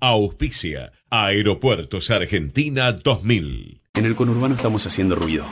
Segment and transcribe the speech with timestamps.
[0.00, 3.80] Auspicia Aeropuertos Argentina 2000.
[3.94, 5.44] En el conurbano estamos haciendo ruido.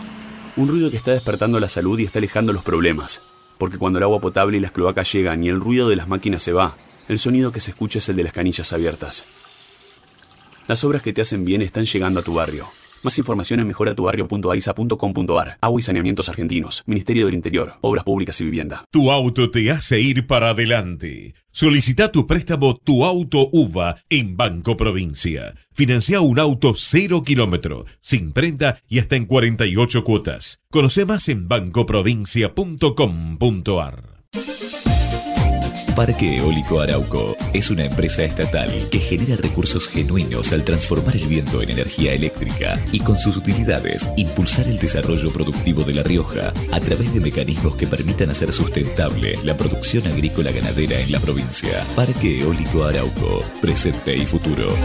[0.54, 3.24] Un ruido que está despertando la salud y está alejando los problemas.
[3.59, 6.45] Porque cuando el agua potable y las cloacas llegan y el ruido de las máquinas
[6.45, 6.77] se va,
[7.09, 9.24] el sonido que se escucha es el de las canillas abiertas.
[10.69, 12.69] Las obras que te hacen bien están llegando a tu barrio.
[13.07, 15.59] Más información en mejoratubarrio.aisa.com.ar.
[15.61, 16.82] Agua y saneamientos argentinos.
[16.86, 17.75] Ministerio del Interior.
[17.80, 18.84] Obras públicas y vivienda.
[18.90, 21.36] Tu auto te hace ir para adelante.
[21.53, 25.54] Solicita tu préstamo Tu Auto UVA en Banco Provincia.
[25.72, 30.59] Financia un auto cero kilómetro, sin prenda y hasta en 48 cuotas.
[30.68, 34.17] Conoce más en bancoprovincia.com.ar.
[35.97, 41.62] Parque Eólico Arauco es una empresa estatal que genera recursos genuinos al transformar el viento
[41.62, 46.81] en energía eléctrica y con sus utilidades impulsar el desarrollo productivo de La Rioja a
[46.81, 51.83] través de mecanismos que permitan hacer sustentable la producción agrícola ganadera en la provincia.
[51.97, 54.77] Parque Eólico Arauco, presente y futuro.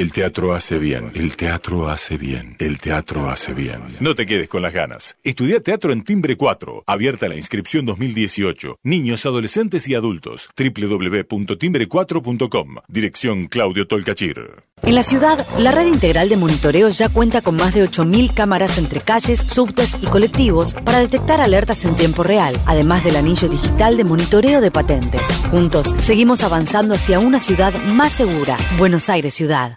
[0.00, 3.82] El teatro hace bien, el teatro hace bien, el teatro hace bien.
[4.00, 5.18] No te quedes con las ganas.
[5.22, 6.84] Estudia teatro en Timbre 4.
[6.86, 8.78] Abierta la inscripción 2018.
[8.82, 10.48] Niños, adolescentes y adultos.
[10.56, 12.76] www.timbre4.com.
[12.88, 14.62] Dirección Claudio Tolcachir.
[14.82, 18.78] En la ciudad, la red integral de monitoreo ya cuenta con más de 8.000 cámaras
[18.78, 23.98] entre calles, subtes y colectivos para detectar alertas en tiempo real, además del anillo digital
[23.98, 25.20] de monitoreo de patentes.
[25.50, 28.56] Juntos, seguimos avanzando hacia una ciudad más segura.
[28.78, 29.76] Buenos Aires Ciudad.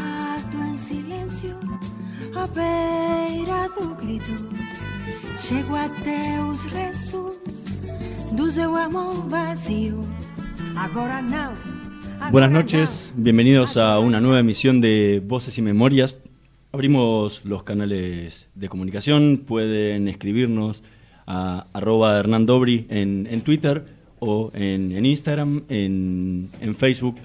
[1.41, 1.57] silêncio
[2.35, 4.31] à beira do grito.
[5.39, 7.37] Chego até os restos
[8.33, 9.95] do seu amor vazio
[10.75, 11.53] agora não
[12.31, 16.19] Buenas noches, bienvenidos a una nueva emisión de Voces y Memorias.
[16.71, 20.83] Abrimos los canales de comunicación, pueden escribirnos
[21.25, 23.85] a arroba Hernán Dobri en, en Twitter
[24.19, 27.15] o en, en Instagram, en, en Facebook,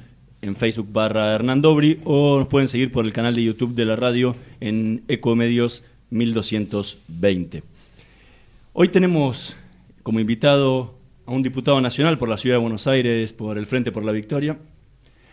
[0.42, 3.84] en Facebook barra Hernán Dobri o nos pueden seguir por el canal de YouTube de
[3.84, 7.62] la radio en Ecomedios 1220.
[8.72, 9.56] Hoy tenemos
[10.02, 10.94] como invitado
[11.26, 14.12] a un diputado nacional por la Ciudad de Buenos Aires, por el Frente por la
[14.12, 14.58] Victoria.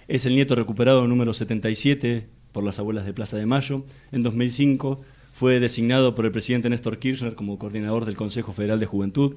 [0.07, 3.85] Es el nieto recuperado número 77 por las abuelas de Plaza de Mayo.
[4.11, 5.01] En 2005
[5.33, 9.35] fue designado por el presidente Néstor Kirchner como coordinador del Consejo Federal de Juventud.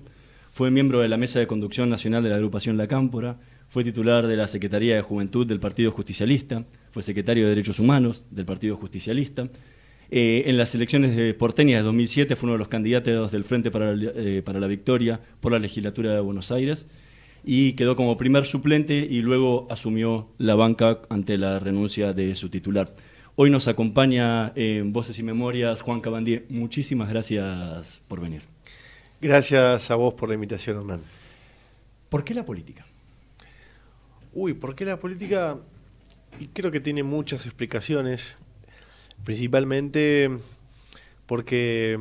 [0.53, 3.39] Fue miembro de la Mesa de Conducción Nacional de la agrupación La Cámpora.
[3.69, 6.65] Fue titular de la Secretaría de Juventud del Partido Justicialista.
[6.91, 9.49] Fue secretario de Derechos Humanos del Partido Justicialista.
[10.11, 13.71] Eh, en las elecciones de porteñas de 2007 fue uno de los candidatos del Frente
[13.73, 16.87] para, eh, para la Victoria por la legislatura de Buenos Aires
[17.45, 22.49] y quedó como primer suplente y luego asumió la banca ante la renuncia de su
[22.49, 22.95] titular.
[23.37, 26.47] Hoy nos acompaña en Voces y Memorias Juan Cabandier.
[26.49, 28.43] Muchísimas gracias por venir.
[29.21, 31.03] Gracias a vos por la invitación, Hernán.
[32.09, 32.87] ¿Por qué la política?
[34.39, 35.57] Uy, ¿por qué la política?
[36.39, 38.37] Y creo que tiene muchas explicaciones,
[39.25, 40.29] principalmente
[41.25, 41.99] porque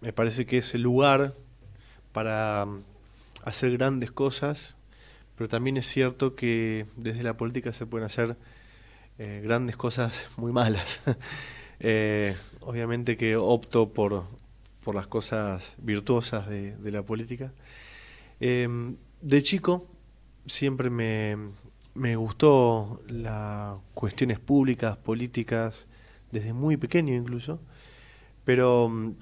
[0.00, 1.34] me parece que es el lugar
[2.12, 2.66] para
[3.44, 4.74] hacer grandes cosas,
[5.36, 8.38] pero también es cierto que desde la política se pueden hacer
[9.18, 11.02] eh, grandes cosas muy malas.
[11.80, 14.24] eh, obviamente que opto por,
[14.82, 17.52] por las cosas virtuosas de, la política.
[18.40, 18.66] Eh,
[19.20, 19.86] de chico
[20.46, 21.36] siempre me,
[21.96, 25.86] me gustó las cuestiones públicas, políticas,
[26.30, 27.60] desde muy pequeño incluso,
[28.44, 29.14] pero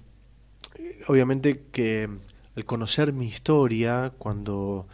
[1.07, 2.09] obviamente que
[2.57, 4.87] al conocer mi historia, cuando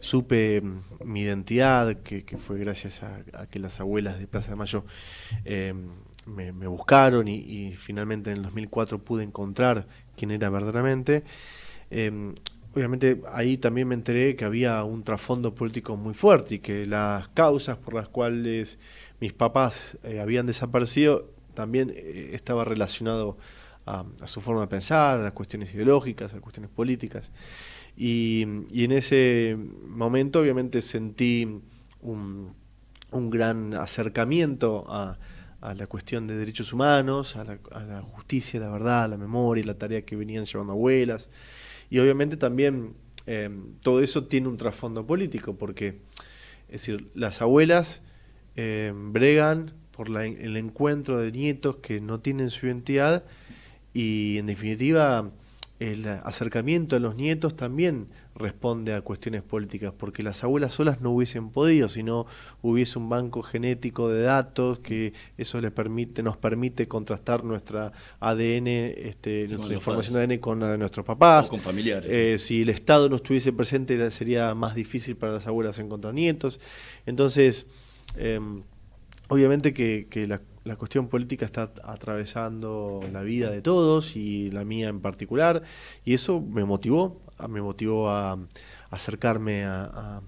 [0.00, 0.62] supe
[1.04, 4.84] mi identidad, que, que fue gracias a, que las abuelas de Plaza de Mayo
[5.44, 5.74] eh,
[6.26, 9.86] me, buscaron y, y, finalmente en el 2004 pude encontrar
[10.16, 11.24] quién era verdaderamente,
[11.90, 12.34] eh,
[12.78, 17.28] obviamente ahí también me enteré que había un trasfondo político muy fuerte y que las
[17.28, 18.78] causas por las cuales
[19.20, 23.36] mis papás eh, habían desaparecido también eh, estaba relacionado
[23.84, 27.30] a, su forma de pensar, a las cuestiones ideológicas, a las cuestiones políticas.
[27.96, 31.60] Y, en ese momento obviamente sentí
[32.02, 32.52] un,
[33.10, 35.18] un gran acercamiento a,
[35.60, 39.64] a la cuestión de derechos humanos, a la, a la justicia, la verdad, la memoria,
[39.64, 41.28] la tarea que venían llevando abuelas.
[41.90, 42.94] Y obviamente también
[43.26, 43.50] eh,
[43.82, 45.98] todo eso tiene un trasfondo político, porque
[46.68, 48.02] es decir, las abuelas
[48.56, 53.24] eh, bregan por la, el encuentro de nietos que no tienen su identidad
[53.94, 55.30] y en definitiva
[55.80, 61.10] el acercamiento a los nietos también responde a cuestiones políticas, porque las abuelas solas no
[61.10, 62.26] hubiesen podido, si no
[62.62, 68.66] hubiese un banco genético de datos que eso les permite, nos permite contrastar nuestra ADN,
[68.66, 70.28] este, Sí, nuestra información padres.
[70.28, 71.46] de ADN con la de nuestros papás.
[71.46, 72.10] O con familiares.
[72.12, 76.58] Eh, si el Estado no estuviese presente sería más difícil para las abuelas encontrar nietos.
[77.06, 77.66] Entonces,
[78.16, 78.40] eh,
[79.28, 84.64] obviamente que, que la, la cuestión política está atravesando la vida de todos y la
[84.64, 85.62] mía en particular,
[86.04, 88.38] y eso me motivó, me motivó a,
[88.90, 90.22] acercarme a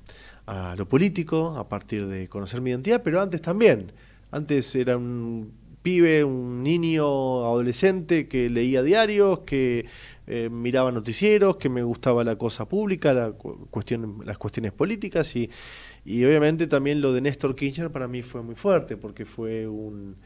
[0.77, 3.93] lo político a partir de conocer mi identidad, pero antes también.
[4.33, 5.53] Antes era un
[5.83, 7.05] pibe, un niño
[7.47, 9.87] adolescente que leía diarios, que
[10.27, 15.35] eh, miraba noticieros, que me gustaba la cosa pública, la cu- cuestión, las cuestiones políticas
[15.37, 15.51] y,
[16.05, 20.17] y obviamente también lo de Néstor Kirchner para mí fue muy fuerte porque fue un,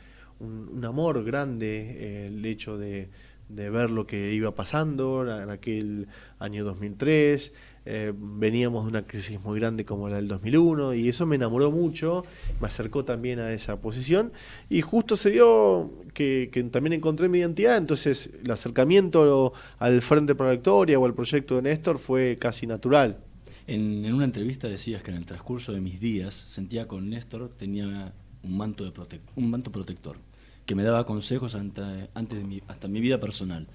[0.45, 3.09] un, un amor grande eh, el hecho de,
[3.49, 6.07] de ver lo que iba pasando en aquel
[6.39, 7.53] año 2003.
[7.87, 11.71] eh, veníamos de una crisis muy grande como la del 2001 y eso me enamoró
[11.71, 12.25] mucho,
[12.59, 14.33] me acercó también a esa posición
[14.71, 20.35] y justo se dio que, que también encontré mi identidad, entonces el acercamiento al Frente
[20.39, 23.19] la Victoria o al proyecto de Néstor fue casi natural.
[23.67, 27.51] En, en una entrevista decías que en el transcurso de mis días sentía con Néstor
[27.59, 28.13] tenía
[28.43, 30.17] un manto, de protec- un manto protector
[30.67, 33.67] que me daba consejos ante- antes de mi, hasta mi vida personal.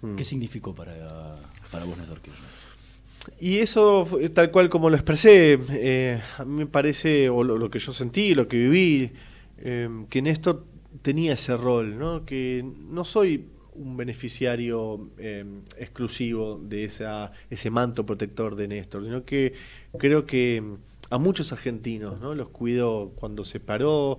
[0.00, 0.16] Mm.
[0.16, 1.40] ¿Qué significó para,
[1.70, 2.48] para vos, Néstor Kirchner?
[3.38, 7.70] Y eso, tal cual como lo expresé, eh, a mí me parece, o lo, lo
[7.70, 9.12] que yo sentí, lo que viví,
[9.58, 10.64] eh, que Néstor
[11.02, 12.24] tenía ese rol, ¿no?
[12.24, 15.44] que no soy un beneficiario eh,
[15.78, 19.54] exclusivo de esa, ese manto protector de Néstor, sino que
[19.98, 20.62] creo que
[21.08, 22.34] a muchos argentinos ¿no?
[22.34, 24.18] los cuidó cuando se paró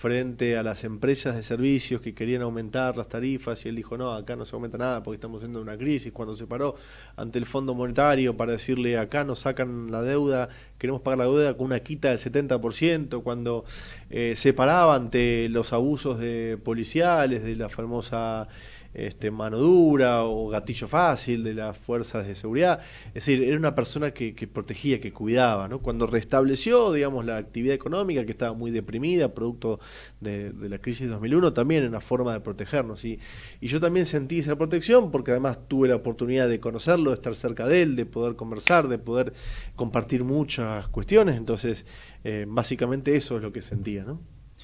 [0.00, 4.14] frente a las empresas de servicios que querían aumentar las tarifas y él dijo, no,
[4.14, 6.74] acá no se aumenta nada porque estamos en una crisis, cuando se paró
[7.16, 10.48] ante el Fondo Monetario para decirle, acá nos sacan la deuda,
[10.78, 13.66] queremos pagar la deuda con una quita del 70%, cuando
[14.08, 18.48] eh, se paraba ante los abusos de policiales, de la famosa
[18.92, 22.80] este, mano dura o gatillo fácil de las fuerzas de seguridad.
[23.08, 25.68] Es decir, era una persona que, protegía, que cuidaba.
[25.68, 25.78] ¿no?
[25.78, 29.80] Cuando restableció, digamos, la actividad económica que estaba muy deprimida, producto
[30.20, 33.04] de, la crisis de 2001, también era una forma de protegernos.
[33.04, 33.18] Y,
[33.60, 37.66] yo también sentí esa protección porque además tuve la oportunidad de conocerlo, de estar cerca
[37.66, 39.32] de él, de poder conversar, de poder
[39.76, 41.36] compartir muchas cuestiones.
[41.36, 41.86] Entonces,
[42.24, 44.04] eh, básicamente eso es lo que sentía.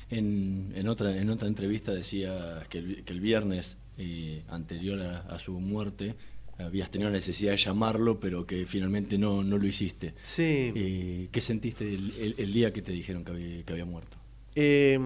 [0.08, 5.18] En, en, otra, en otra entrevista decía que el, que el viernes eh, anterior a,
[5.20, 6.14] a, su muerte
[6.58, 10.14] habías tenido la necesidad de llamarlo, pero que finalmente no, no lo hiciste.
[10.24, 10.72] Sí.
[10.74, 14.16] Eh, ¿Qué sentiste el, el, el, día que te dijeron que había, que había muerto?
[14.54, 14.98] Eh,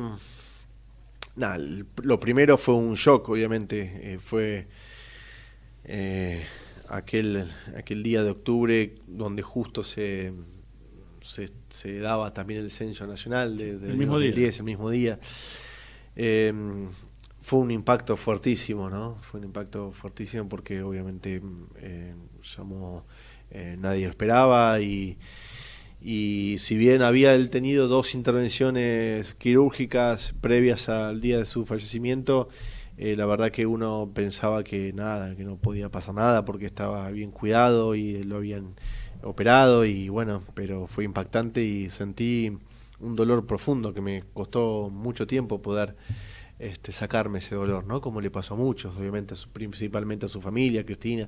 [1.36, 1.58] nada,
[2.02, 4.14] lo primero fue un shock, obviamente.
[4.14, 4.66] Eh, fue
[6.88, 10.32] aquel, aquel día de octubre donde justo se
[11.30, 14.58] se, se, daba también el censo nacional de, de el mismo 2010, día.
[14.58, 15.18] el mismo día.
[16.16, 16.52] Eh,
[17.42, 19.16] fue un impacto fuertísimo, ¿no?
[19.22, 21.42] Fue un impacto fuertísimo porque obviamente
[21.78, 23.02] eh, somos,
[23.50, 25.18] eh, nadie lo esperaba y,
[26.00, 32.48] y si bien había él tenido dos intervenciones quirúrgicas previas al día de su fallecimiento,
[32.98, 37.10] eh, la verdad que uno pensaba que nada, que no podía pasar nada porque estaba
[37.10, 38.74] bien cuidado y lo habían
[39.22, 42.56] operado y bueno, pero fue impactante y sentí
[43.00, 45.96] un dolor profundo que me costó mucho tiempo poder
[46.58, 48.02] este, sacarme ese dolor, ¿no?
[48.02, 51.26] Como le pasó a muchos, obviamente, principalmente a su familia, Cristina,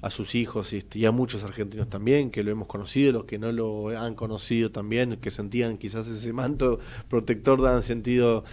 [0.00, 3.38] a sus hijos este, y a muchos argentinos también, que lo hemos conocido, los que
[3.38, 6.78] no lo han conocido también, que sentían quizás ese manto
[7.08, 8.44] protector, han sentido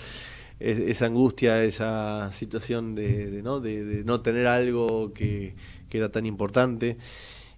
[0.59, 3.61] esa angustia, esa situación de, ¿no?
[3.61, 5.55] De, no tener algo que,
[5.89, 6.97] que era tan importante.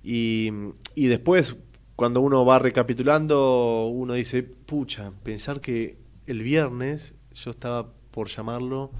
[0.04, 0.52] Y,
[1.00, 1.56] y, después,
[1.96, 8.92] cuando uno va recapitulando, uno dice, pucha, pensar que el viernes yo estaba por llamarlo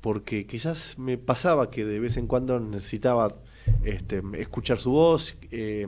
[0.00, 3.28] porque quizás me pasaba que de vez en cuando necesitaba
[3.82, 5.86] este, escuchar su voz eh,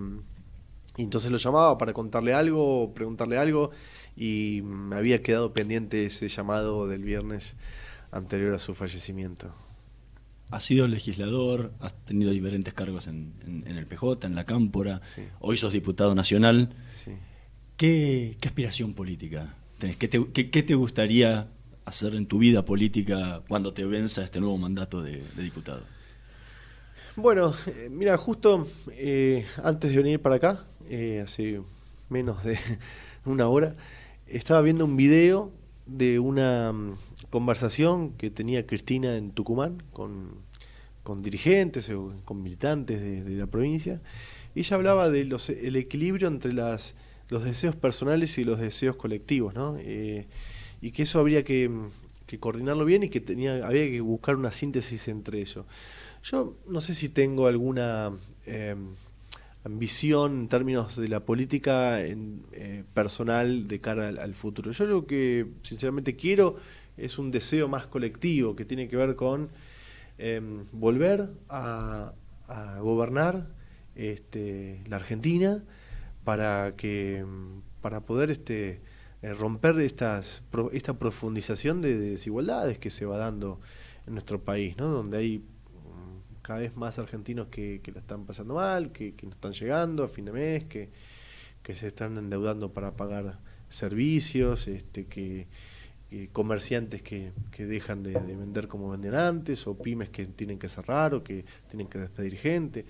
[0.96, 3.70] y entonces lo llamaba para contarle algo, preguntarle algo
[4.16, 7.54] y me había quedado pendiente ese llamado del viernes
[8.10, 9.54] anterior a su fallecimiento.
[10.50, 15.00] Has sido legislador, has tenido diferentes cargos en, en, en el PJ, en la Cámpora,
[15.14, 15.22] sí.
[15.38, 16.70] hoy sos diputado nacional.
[16.92, 17.12] Sí.
[17.76, 19.96] ¿Qué, ¿Qué, aspiración política tenés?
[19.96, 21.48] ¿Qué te, qué, qué te gustaría
[21.84, 25.82] hacer en tu vida política cuando te venza este nuevo mandato de, diputado?
[27.16, 31.60] Bueno, eh, mira, justo eh, antes de venir para acá, eh, hace
[32.08, 32.58] menos de
[33.24, 33.74] una hora,
[34.26, 35.50] estaba viendo un video
[35.86, 36.96] de una mm,
[37.30, 40.42] conversación que tenía Cristina en Tucumán con,
[41.22, 41.90] dirigentes,
[42.24, 44.00] con militantes de, la provincia.
[44.54, 46.96] Ella hablaba del el equilibrio entre las,
[47.28, 49.78] los deseos personales y los deseos colectivos, ¿no?
[50.80, 51.70] y que eso habría que,
[52.38, 55.66] coordinarlo bien y que tenía, había que buscar una síntesis entre eso.
[56.22, 58.12] Yo no sé si tengo alguna
[58.46, 58.76] eh,
[59.64, 64.70] ambición en términos de la política en, eh, personal de cara al, futuro.
[64.72, 66.56] Yo lo que sinceramente quiero
[67.00, 69.48] es un deseo más colectivo que tiene que ver con
[70.18, 72.12] em, volver a,
[72.80, 73.46] gobernar
[73.94, 75.62] este, la Argentina
[76.24, 77.24] para que
[77.80, 78.80] para poder este,
[79.22, 80.42] eh, romper estas,
[80.72, 83.60] esta profundización de, desigualdades que se va dando
[84.06, 84.88] en nuestro país, ¿no?
[84.88, 89.30] donde hay mm, cada vez más argentinos que, que la están pasando mal, que, no
[89.30, 90.90] están llegando a fin de mes, que,
[91.62, 93.38] que se están endeudando para pagar
[93.68, 95.46] servicios, este, que,
[96.32, 101.14] comerciantes que, que dejan de, vender como vendían antes, o pymes que tienen que cerrar
[101.14, 102.84] o que tienen que despedir gente.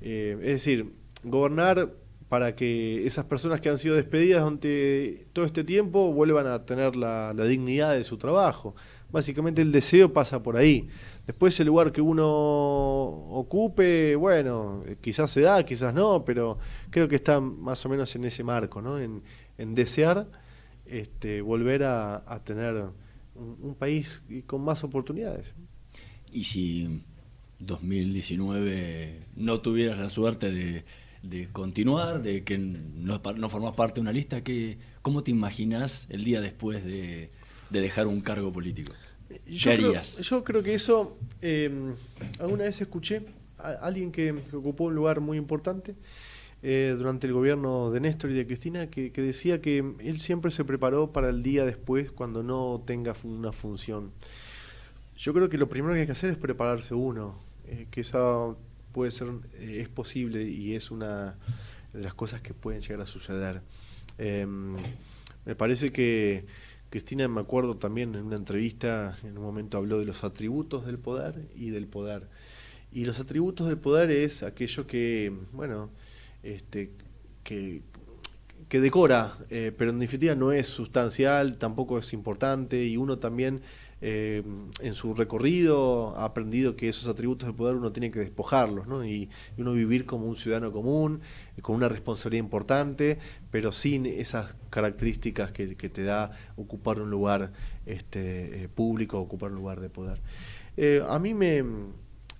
[0.00, 0.92] Eh, es decir,
[1.22, 1.90] gobernar
[2.28, 6.96] para que esas personas que han sido despedidas durante todo este tiempo vuelvan a tener
[6.96, 8.74] la, dignidad de su trabajo.
[9.10, 10.88] Básicamente el deseo pasa por ahí.
[11.26, 16.58] Después el lugar que uno ocupe, bueno, quizás se da, quizás no, pero
[16.90, 18.98] creo que está más o menos en ese marco, ¿no?
[18.98, 19.22] En,
[19.56, 20.26] desear
[20.86, 22.74] este, volver a, tener
[23.34, 25.54] un, un, país con más oportunidades.
[26.32, 27.02] Y si
[27.58, 30.84] 2019 no tuvieras la suerte de
[31.24, 36.06] de continuar, de que no, no formas parte de una lista, que, ¿cómo te imaginas
[36.10, 37.30] el día después de,
[37.70, 38.92] dejar un cargo político?
[39.46, 40.14] Yo ¿Qué harías?
[40.16, 41.94] Creo, yo creo que eso, em,
[42.38, 43.22] alguna vez escuché
[43.58, 45.94] a alguien que, ocupó un lugar muy importante
[46.66, 50.64] eh, durante el gobierno de Néstor y de Cristina, que, decía que él siempre se
[50.64, 54.12] preparó para el día después cuando no tenga una función.
[55.18, 58.54] Yo creo que lo primero que hay que hacer es prepararse uno, eh, que esa
[58.92, 59.28] puede ser,
[59.58, 61.36] eh, es posible y es una
[61.92, 63.60] de las cosas que pueden llegar a suceder.
[64.16, 64.74] Em,
[65.44, 66.46] me parece que
[66.88, 70.96] Cristina, me acuerdo también en una entrevista, en un momento habló de los atributos del
[70.98, 72.26] poder y del poder.
[72.90, 75.90] Y los atributos del poder es aquello que, bueno,
[76.44, 76.92] este,
[77.42, 77.82] que,
[78.68, 83.62] que decora, eh, pero en definitiva no es sustancial, tampoco es importante, y uno también
[84.06, 84.42] eh,
[84.80, 89.02] en su recorrido ha aprendido que esos atributos del poder uno tiene que despojarlos, ¿no?
[89.02, 91.22] y, uno vivir como un ciudadano común,
[91.62, 93.18] con una responsabilidad importante,
[93.50, 97.52] pero sin esas características que, te da ocupar un lugar
[97.86, 100.20] este, eh, público, ocupar un lugar de poder.
[100.76, 101.64] Eh, a mí me,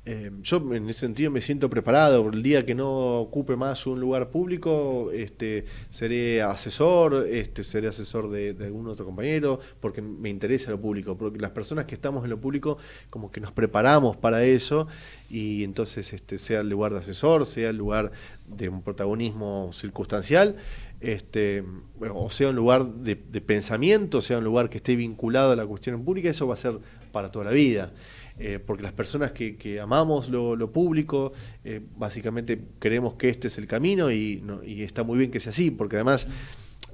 [0.06, 2.28] eh, yo en ese sentido me siento preparado.
[2.28, 8.30] El día que no ocupe más un lugar público, este, seré asesor, este, seré asesor
[8.30, 11.16] de, algún otro compañero, porque me interesa lo público.
[11.16, 12.76] Porque las personas que estamos en lo público,
[13.08, 14.88] como que nos preparamos para eso,
[15.30, 18.12] y entonces este, sea el lugar de asesor, sea el lugar
[18.46, 20.56] de un protagonismo circunstancial,
[21.00, 21.64] este,
[22.12, 25.66] o sea un lugar de, de pensamiento, sea un lugar que esté vinculado a la
[25.66, 26.78] cuestión pública, eso va a ser
[27.11, 27.92] para toda la vida.
[28.36, 31.32] Eh, porque las personas que, amamos lo, público,
[31.64, 34.42] eh, básicamente creemos que este es el camino y,
[34.82, 36.26] está muy bien que sea así, porque además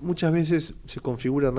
[0.00, 1.52] muchas veces se configura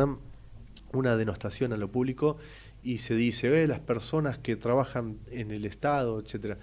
[0.93, 2.38] una denostación a lo público
[2.83, 6.57] y se dice, ve las personas que trabajan en el Estado, etcétera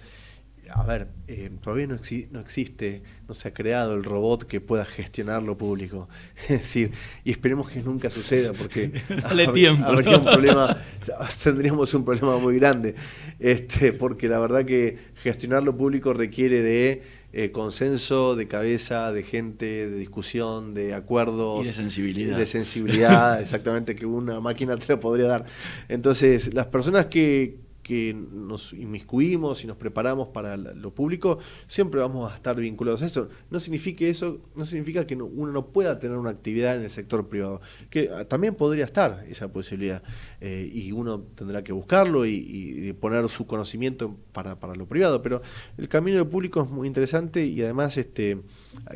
[0.73, 1.95] a ver, eh, todavía no,
[2.31, 6.09] no, existe, no se ha creado el robot que pueda gestionar lo público.
[6.43, 6.91] Es decir,
[7.23, 9.85] y esperemos que nunca suceda porque Dale tiempo.
[9.85, 10.77] habría un problema,
[11.43, 12.95] tendríamos un problema muy grande,
[13.39, 19.23] este, porque la verdad que gestionar lo público requiere de eh, consenso, de cabeza, de
[19.23, 21.63] gente, de discusión, de acuerdos.
[21.63, 22.37] Y de sensibilidad.
[22.37, 25.45] De sensibilidad, exactamente, que una máquina te lo podría dar.
[25.89, 32.31] Entonces, las personas que que nos inmiscuimos y nos preparamos para lo público, siempre vamos
[32.31, 33.29] a estar vinculados a eso.
[33.49, 37.27] No significa eso, no significa que uno no pueda tener una actividad en el sector
[37.27, 40.03] privado, que ah, también podría estar esa posibilidad
[40.39, 45.23] eh, y uno tendrá que buscarlo y, poner su conocimiento para, lo privado.
[45.23, 45.41] Pero
[45.79, 48.37] el camino del público es muy interesante y además este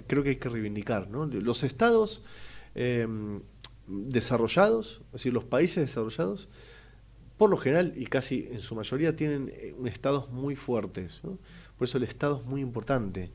[0.06, 1.26] creo que hay que reivindicar, ¿no?
[1.26, 2.22] Los estados
[2.76, 3.42] em,
[3.88, 6.48] desarrollados, es decir, los países desarrollados
[7.38, 11.22] por lo general y casi en su mayoría tienen eh, un estados muy fuertes.
[11.78, 13.32] Por eso el Estado es muy importante.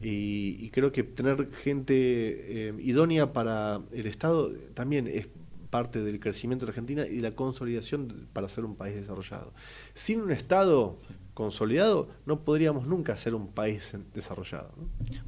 [0.00, 5.26] Y, creo que tener gente eh, idónea para el Estado también es
[5.72, 9.54] parte del crecimiento de Argentina y de la consolidación para ser un país desarrollado.
[9.94, 10.98] Sin un Estado
[11.32, 14.70] consolidado no podríamos nunca ser un país desarrollado.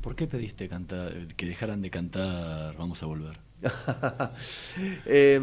[0.03, 3.39] ¿Por qué pediste cantar, que dejaran de cantar Vamos a volver?
[5.07, 5.41] eh,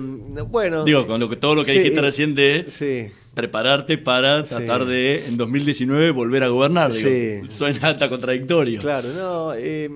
[0.48, 0.84] bueno.
[0.84, 5.26] Digo, con lo que, todo lo que sí, dijiste recién de prepararte para tratar de,
[5.26, 6.94] en 2019, volver a gobernar.
[6.94, 8.80] Digo, suena hasta contradictorio.
[8.80, 9.56] Claro, no.
[9.56, 9.90] Eh,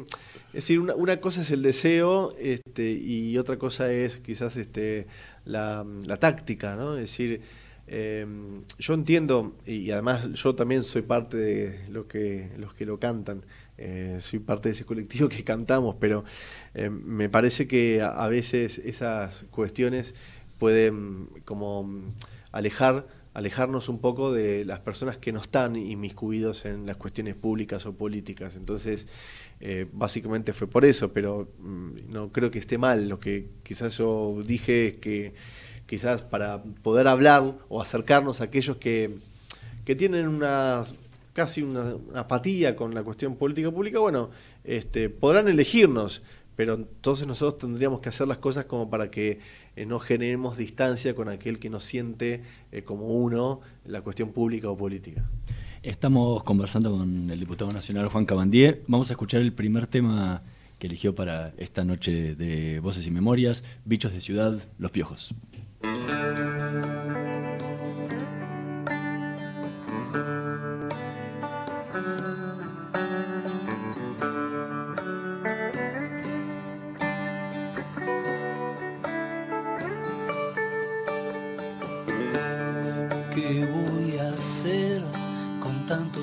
[0.56, 5.06] es decir, una, cosa es el deseo este, y otra cosa es quizás este,
[5.44, 5.86] la,
[6.18, 6.94] táctica, ¿no?
[6.94, 7.42] Es decir,
[7.88, 8.26] eh,
[8.80, 13.46] yo entiendo, y además yo también soy parte de lo que, los que lo cantan,
[13.78, 16.24] eh, soy parte de ese colectivo que cantamos, pero
[16.74, 20.16] eh, me parece que a, a, veces esas cuestiones
[20.58, 22.14] pueden como
[22.54, 27.86] alejar alejarnos un poco de las personas que no están inmiscuidos en las cuestiones públicas
[27.86, 28.56] o políticas.
[28.56, 29.08] Entonces,
[29.60, 33.10] eh, básicamente fue por eso, pero mm, no creo que esté mal.
[33.10, 35.34] Lo que quizás yo dije es que
[35.86, 39.18] quizás para poder hablar o acercarnos a aquellos que,
[39.86, 40.84] que tienen una
[41.36, 44.30] casi una, apatía con la cuestión política pública, bueno,
[44.64, 46.24] este, podrán elegirnos,
[46.56, 49.40] pero entonces nosotros tendríamos que hacer las cosas como para que
[49.76, 54.70] eh, no generemos distancia con aquel que nos siente eh, como uno la cuestión pública
[54.70, 55.30] o política.
[55.86, 58.82] Estamos conversando con el diputado nacional Juan Cabandier.
[58.88, 60.42] Vamos a escuchar el primer tema
[60.80, 65.36] que eligió para esta noche de Voces y Memorias, Bichos de Ciudad, Los Piojos.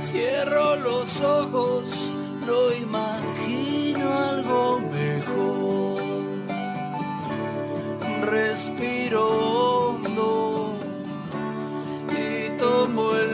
[0.00, 1.84] Cierro los ojos,
[2.46, 6.00] lo imagino algo mejor.
[8.22, 10.76] Respiro hondo
[12.10, 13.27] y tomo el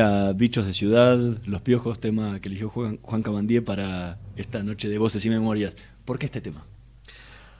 [0.00, 4.88] Era Bichos de Ciudad, Los Piojos, tema que eligió Juan, Juan Cabandier para esta noche
[4.88, 5.76] de Voces y Memorias.
[6.06, 6.64] ¿Por qué este tema?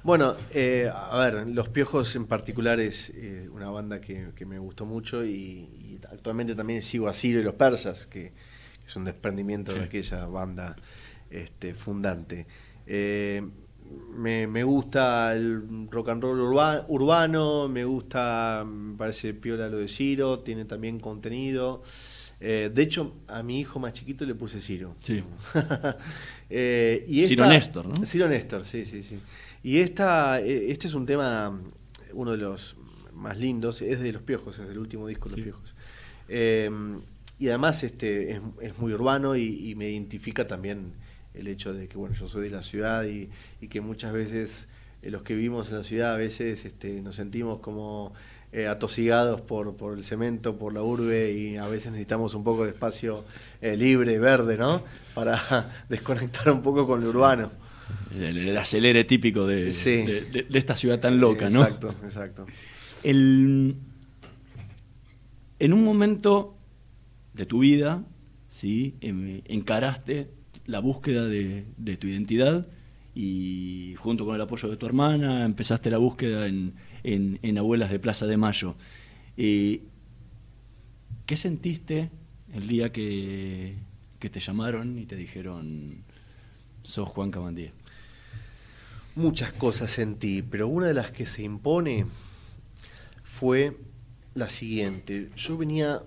[0.02, 4.58] Bueno, eh, a ver, Los Piojos en particular es eh, una banda que, que me
[4.58, 8.32] gustó mucho y, y actualmente también sigo a Ciro y los Persas, que,
[8.80, 10.76] que es un desprendimiento de aquella banda
[11.28, 12.46] este, fundante.
[12.86, 13.46] Eh,
[14.16, 19.76] me, me gusta el rock and roll urba- urbano, me gusta, me parece piola lo
[19.76, 21.82] de Ciro, tiene también contenido.
[22.40, 24.94] Eh, de hecho, a mi hijo más chiquito le puse Ciro.
[25.00, 25.22] Sí.
[26.52, 28.04] Eh, y Ciro Néstor, ¿no?
[28.04, 29.20] Ciro Néstor, sí, sí, sí.
[29.62, 31.56] Y esta, eh, este es un tema,
[32.12, 32.74] uno de los
[33.14, 35.42] más lindos, es de Los Piojos, es del último disco de Los Sí.
[35.44, 35.74] Piojos.
[36.28, 36.68] Eh,
[37.38, 40.92] y además este es, es muy urbano y, y me identifica también
[41.34, 44.66] el hecho de que bueno yo soy de la ciudad y, y que muchas veces
[45.02, 48.12] los que vivimos en la ciudad a veces este, nos sentimos como
[48.52, 52.64] eh, atosigados por, por el cemento, por la urbe y a veces necesitamos un poco
[52.64, 53.24] de espacio
[53.60, 54.82] eh, libre, verde, ¿no?
[55.14, 57.50] Para desconectar un poco con lo urbano.
[58.14, 60.02] El, el acelere típico de, Sí.
[60.02, 61.62] de- de- de esta ciudad tan loca, ¿no?
[61.62, 62.46] Exacto, exacto.
[63.02, 63.76] El-
[65.58, 66.56] en un momento
[67.34, 68.02] de tu vida,
[68.48, 68.94] ¿sí?
[69.00, 70.30] Em, encaraste
[70.66, 72.66] la búsqueda de, de tu identidad
[73.14, 77.90] y junto con el apoyo de tu hermana empezaste la búsqueda en, en- en Abuelas
[77.90, 78.76] de Plaza de Mayo.
[79.36, 79.82] Eh,
[81.26, 82.10] ¿Qué sentiste
[82.52, 83.76] el día que,
[84.18, 86.02] que te llamaron y te dijeron,
[86.82, 87.72] sos Juan Cabandier?
[89.14, 92.06] Muchas cosas sentí, pero una de las que se impone
[93.22, 93.76] fue
[94.34, 95.30] la siguiente.
[95.36, 96.02] Yo venía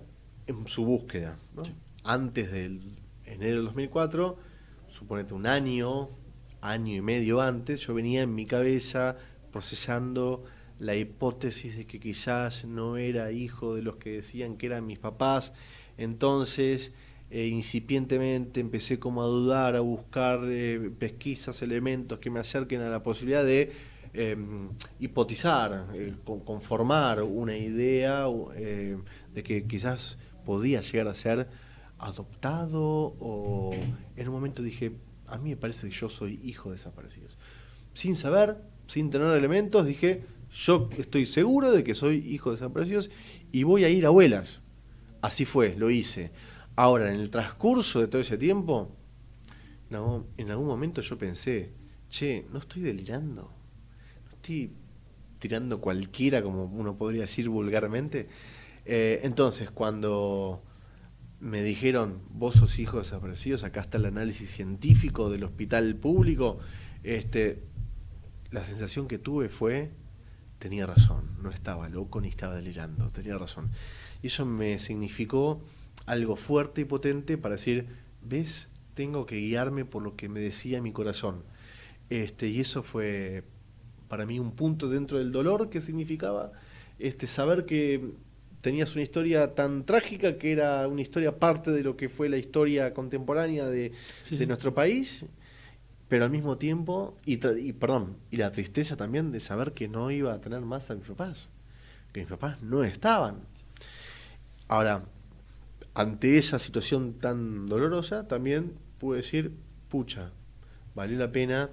[0.46, 1.62] en su búsqueda, ¿no?
[2.02, 2.80] antes del
[3.24, 4.38] enero del 2004,
[4.90, 6.10] suponete un año,
[6.60, 9.16] año y medio antes, yo venía en mi cabeza
[9.52, 10.44] procesando
[10.78, 14.98] la hipótesis de que quizás no era hijo de los que decían que eran mis
[14.98, 15.52] papás,
[15.98, 16.92] entonces
[17.30, 22.90] eh, incipientemente empecé como a dudar, a buscar eh, pesquisas, elementos que me acerquen a
[22.90, 23.72] la posibilidad de
[24.12, 24.36] eh,
[25.00, 31.48] hipotizar, eh, con- conformar una idea de que quizás podía llegar a ser
[31.98, 33.72] adoptado o
[34.16, 34.92] en un momento dije,
[35.26, 37.36] a mí me parece que yo soy hijo de desaparecidos.
[37.94, 40.22] Sin saber, sin tener elementos, dije,
[40.54, 43.10] yo estoy seguro de que soy hijo de desaparecidos
[43.50, 44.60] y voy a ir a abuelas.
[45.20, 46.30] Así fue, lo hice.
[46.76, 48.94] Ahora, en el transcurso de todo ese tiempo,
[49.90, 51.72] no, en algún momento yo pensé,
[52.08, 53.42] che, no estoy delirando,
[54.24, 54.72] no estoy
[55.40, 58.28] tirando cualquiera, como uno podría decir vulgarmente.
[58.84, 60.62] Eh, entonces, cuando
[61.40, 66.58] me dijeron, vos sos hijo de desaparecidos, acá está el análisis científico del hospital público,
[67.02, 67.62] este,
[68.50, 69.90] la sensación que tuve fue,
[70.64, 73.68] tenía razón, no estaba loco ni estaba delirando, tenía razón.
[74.22, 75.60] Y eso me significó
[76.06, 77.86] algo fuerte y potente para decir,
[78.22, 81.42] ves, tengo que guiarme por lo que me decía mi corazón.
[82.08, 83.44] Este, y eso fue
[84.08, 86.52] para mí un punto dentro del dolor que significaba
[86.98, 88.12] este, saber que
[88.62, 92.38] tenías una historia tan trágica que era una historia parte de lo que fue la
[92.38, 93.92] historia contemporánea de,
[94.24, 95.26] Sí, de nuestro país,
[96.08, 100.10] pero al mismo tiempo, y, y perdón, y la tristeza también de saber que no
[100.10, 101.48] iba a tener más a mis papás,
[102.12, 103.38] que mis papás no estaban.
[104.68, 105.04] Ahora,
[105.94, 109.52] ante esa situación tan dolorosa, también pude decir,
[109.88, 110.32] pucha,
[110.94, 111.70] valió la pena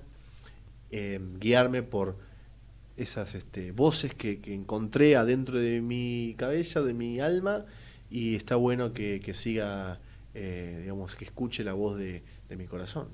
[0.92, 2.18] eh, guiarme por
[2.98, 7.66] esas este, voces que, encontré adentro de mi cabeza, de mi alma,
[8.10, 10.00] y está bueno que, siga,
[10.34, 13.08] eh, digamos, que escuche la voz de, mi corazón.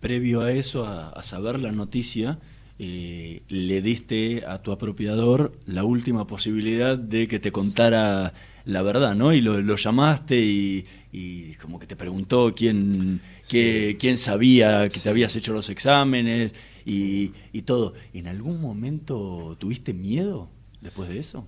[0.00, 2.38] Previo a eso, a, a saber la noticia,
[2.78, 8.32] eh, le diste a tu apropiador la última posibilidad de que te contara
[8.64, 9.32] la verdad, ¿no?
[9.34, 15.00] Y lo, lo llamaste y, y como que te preguntó quién, qué- quién sabía que
[15.00, 16.54] te habías hecho los exámenes
[16.86, 17.94] y, y todo.
[18.14, 20.48] ¿En algún momento tuviste miedo
[20.80, 21.46] después de eso?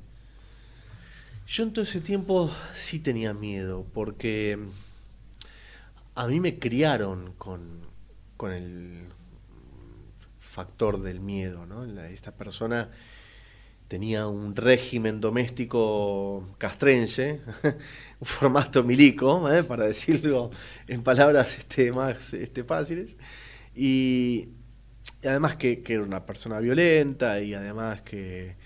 [1.47, 4.59] Yo en todo ese tiempo sí tenía miedo, porque
[6.15, 7.61] a mí me criaron con,
[8.43, 9.05] con el
[10.41, 11.85] factor del miedo, ¿no?
[12.03, 12.91] Esta persona
[13.87, 19.63] tenía un régimen doméstico castrense, un formato milico, ¿eh?
[19.63, 20.51] para decirlo
[20.89, 23.17] en palabras este, más este, fáciles,
[23.77, 24.49] y,
[25.25, 28.57] además que, era una persona violenta y además que,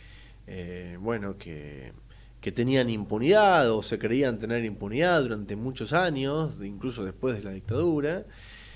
[0.46, 1.92] eh, bueno, que,
[2.40, 7.50] que tenían impunidad o se creían tener impunidad durante muchos años, incluso después de la
[7.50, 8.24] dictadura.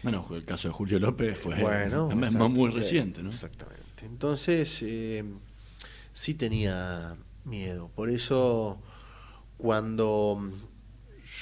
[0.02, 2.08] Bueno, el caso de Julio López fue Bueno,
[2.48, 3.30] muy reciente, ¿no?
[3.30, 3.80] Exactamente.
[4.06, 5.24] Entonces, eh,
[6.12, 7.90] sí tenía miedo.
[7.94, 8.78] Por eso,
[9.58, 10.50] cuando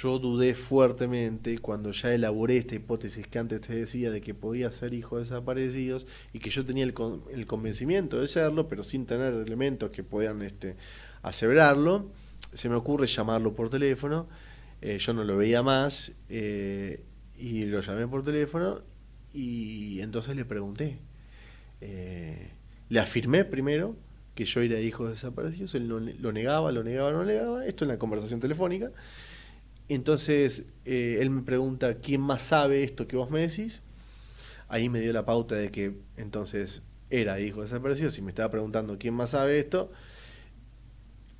[0.01, 4.71] yo dudé fuertemente, cuando ya elaboré esta hipótesis que antes te decía de que podía
[4.73, 8.83] ser hijo de desaparecidos y que yo tenía el, con- el convencimiento de serlo, pero
[8.83, 10.77] sin tener elementos que podían este,
[11.23, 12.07] aseverarlo,
[12.53, 14.27] se me ocurre llamarlo por teléfono.
[14.83, 17.03] eh, yo no lo veía más eh,
[17.39, 18.81] y lo llamé por teléfono
[19.33, 20.99] y entonces le pregunté.
[21.81, 22.51] Eh,
[22.89, 23.95] le afirmé primero
[24.35, 27.85] que yo era hijo de desaparecidos, él no, lo negaba, lo negaba, lo negaba, esto
[27.85, 28.91] en la conversación telefónica.
[29.89, 33.83] Entonces eh, él me pregunta, ¿quién más sabe esto que vos me decís?
[34.69, 38.51] Ahí me dio la pauta de que entonces era hijo de desaparecidos y me estaba
[38.51, 39.91] preguntando, ¿quién más sabe esto?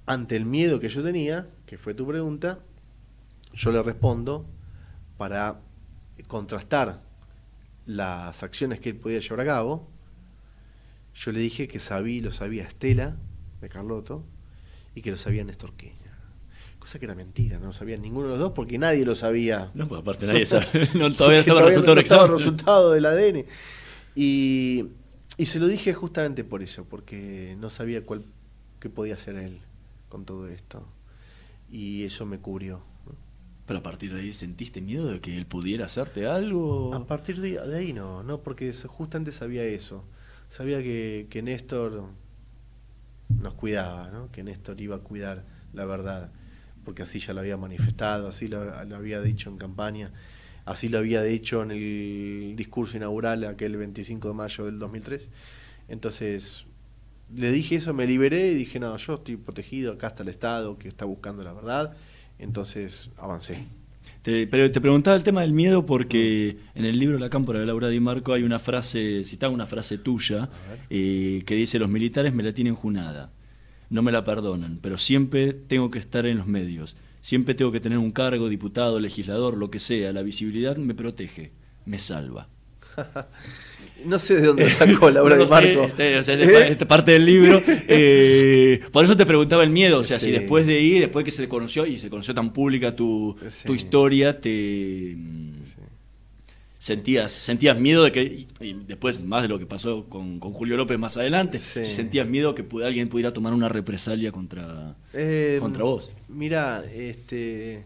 [0.07, 2.61] Ante el miedo que yo tenía, que fue tu pregunta,
[3.53, 4.47] yo le respondo
[5.19, 5.61] para
[6.27, 7.03] contrastar
[7.87, 9.89] las acciones que él podía llevar a cabo.
[11.15, 13.17] Yo le dije que sabía, lo sabía Estela,
[13.61, 14.25] de Carlotto,
[14.95, 15.95] y que lo sabía Néstor Queña.
[16.79, 19.71] Cosa que era mentira, no lo sabía ninguno de los dos porque nadie lo sabía.
[19.75, 20.67] No, pues aparte nadie sabe.
[20.95, 23.45] No, todavía estaba el resultado no estaba el resultado del ADN.
[24.15, 24.87] Y,
[25.37, 28.25] y se lo dije justamente por eso, porque no sabía cuál
[28.81, 29.61] qué podía hacer él
[30.09, 30.87] con todo esto.
[31.71, 32.83] Y eso me cubrió.
[33.69, 36.95] Pero a partir de ahí sentiste miedo de que él pudiera hacerte algo.
[36.95, 40.05] A partir de, de ahí no, no, porque justamente sabía eso.
[40.49, 42.09] Sabía que, que Néstor
[43.29, 44.33] nos cuidaba, ¿no?
[44.33, 46.33] que Néstor iba a cuidar la verdad,
[46.85, 50.13] porque así ya lo había manifestado, así lo, lo había dicho en campaña,
[50.65, 55.29] así lo había dicho en el discurso inaugural aquel 25 de mayo del 2003.
[55.89, 56.65] Entonces,
[57.35, 60.79] le dije eso, me liberé y dije, no, yo estoy protegido, acá está el Estado
[60.79, 61.95] que está buscando la verdad.
[62.39, 63.65] Entonces, avancé.
[64.23, 67.67] Te, pero te preguntaba el tema del miedo porque en el libro La Cámpora de
[67.67, 70.51] Laura Di Marco hay una frase, citaba una frase tuya,
[70.91, 73.33] eh, que dice, los militares me la tienen junada,
[73.91, 77.81] no me la perdonan, pero siempre tengo que estar en los medios, siempre tengo que
[77.81, 81.53] tener un cargo, diputado, legislador, lo que sea, la visibilidad me protege,
[81.85, 82.49] me salva.
[84.05, 85.85] No sé de dónde sacó No Di lo sé, Marco.
[85.85, 86.77] este, o sea, es pa- ¿Eh?
[86.79, 87.61] es parte del libro.
[87.67, 89.99] eh, por eso te preguntaba el miedo.
[89.99, 92.95] O sea, si después de ir, después que se conoció y se conoció tan pública
[92.95, 93.67] tu, Sí.
[93.67, 95.53] tu historia, te mm,
[96.79, 100.53] sentías, sentías miedo de que, y, y después más de lo que pasó con, con
[100.53, 104.95] Julio López más adelante, si sentías miedo que pu- alguien pudiera tomar una represalia contra,
[105.13, 106.15] Eh, contra vos.
[106.29, 107.85] Mira, este.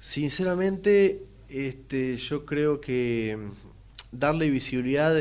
[0.00, 3.38] Sinceramente, este, yo creo que
[4.18, 5.16] darle visibilidad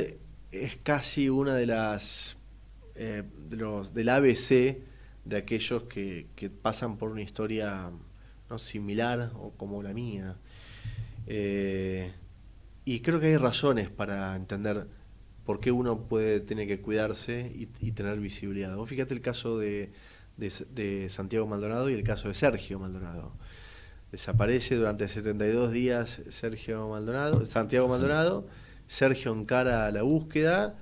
[0.52, 2.38] es casi una de las.
[2.96, 4.78] eh, de los, del ABC
[5.26, 7.92] de aquellos que, que pasan por una historia
[8.50, 8.58] ¿no?
[8.60, 10.38] similar o como la mía.
[11.28, 12.12] Eh,
[12.86, 14.88] y creo que hay razones para entender
[15.46, 18.76] por qué uno puede tener que cuidarse y, y tener visibilidad.
[18.76, 19.92] Vos fíjate el caso de,
[20.38, 23.34] de, de Santiago Maldonado y el caso de Sergio Maldonado.
[24.12, 28.48] Desaparece durante 72 días Sergio Maldonado, Santiago Maldonado,
[28.88, 30.78] Sergio encara la búsqueda,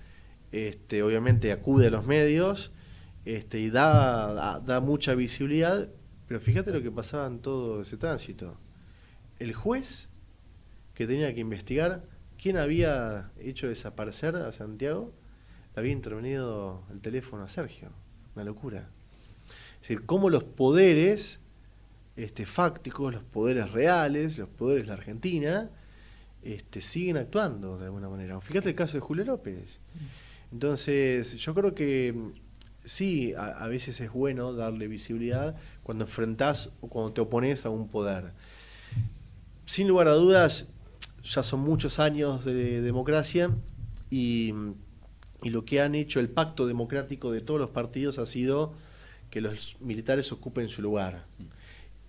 [0.52, 2.72] este, obviamente acude a los medios
[3.26, 5.90] este, y da, mucha visibilidad,
[6.28, 8.58] pero fíjate lo que pasaba en todo ese tránsito.
[9.40, 10.10] El juez
[10.94, 12.04] que tenía que investigar
[12.42, 15.14] quién había hecho desaparecer a Santiago,
[15.76, 17.90] le había intervenido el teléfono a Sergio.
[18.36, 18.90] Una locura.
[19.76, 21.40] Es decir, cómo los poderes
[22.16, 25.70] este, fácticos, los poderes reales, los poderes de la Argentina,
[26.44, 28.40] este, siguen actuando de alguna manera.
[28.42, 29.80] Fíjate el caso de Julio López.
[30.52, 32.32] Entonces, yo creo que mm,
[32.86, 37.88] sí, a, veces es bueno darle visibilidad cuando enfrentás o cuando te opones a un
[37.88, 38.32] poder.
[39.66, 40.68] Sin lugar a dudas,
[41.24, 43.52] ya son muchos años de democracia
[44.10, 44.54] y,
[45.44, 48.74] y lo que han hecho el pacto democrático de todos los partidos ha sido
[49.30, 51.26] que los militares ocupen su lugar.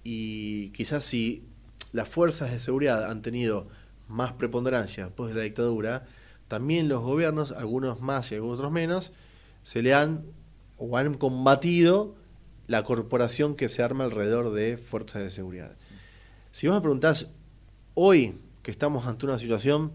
[0.03, 1.45] Y quizás si
[1.93, 3.69] las fuerzas de seguridad han tenido
[4.13, 6.05] más preponderancia después de la dictadura,
[6.49, 9.13] también los gobiernos, algunos más y algunos otros menos,
[9.63, 10.25] se le han
[10.77, 12.15] o han combatido
[12.67, 15.77] la corporación que se arma alrededor de fuerzas de seguridad.
[16.51, 17.29] Si vos me preguntás,
[17.95, 19.93] hoy que estamos ante una situación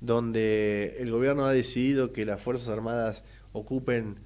[0.00, 4.18] donde el gobierno ha decidido que las Fuerzas Armadas ocupen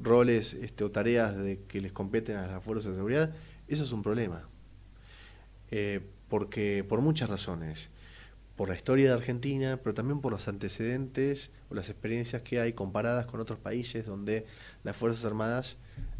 [0.00, 3.34] roles este, o tareas de que les competen a las fuerzas de seguridad,
[3.66, 4.48] eso es un problema.
[5.70, 7.88] Eh, porque por muchas razones,
[8.58, 12.72] por la historia de Argentina, pero también por los antecedentes o las experiencias que hay
[12.72, 14.46] comparadas con otros países donde
[14.82, 15.76] las Fuerzas Armadas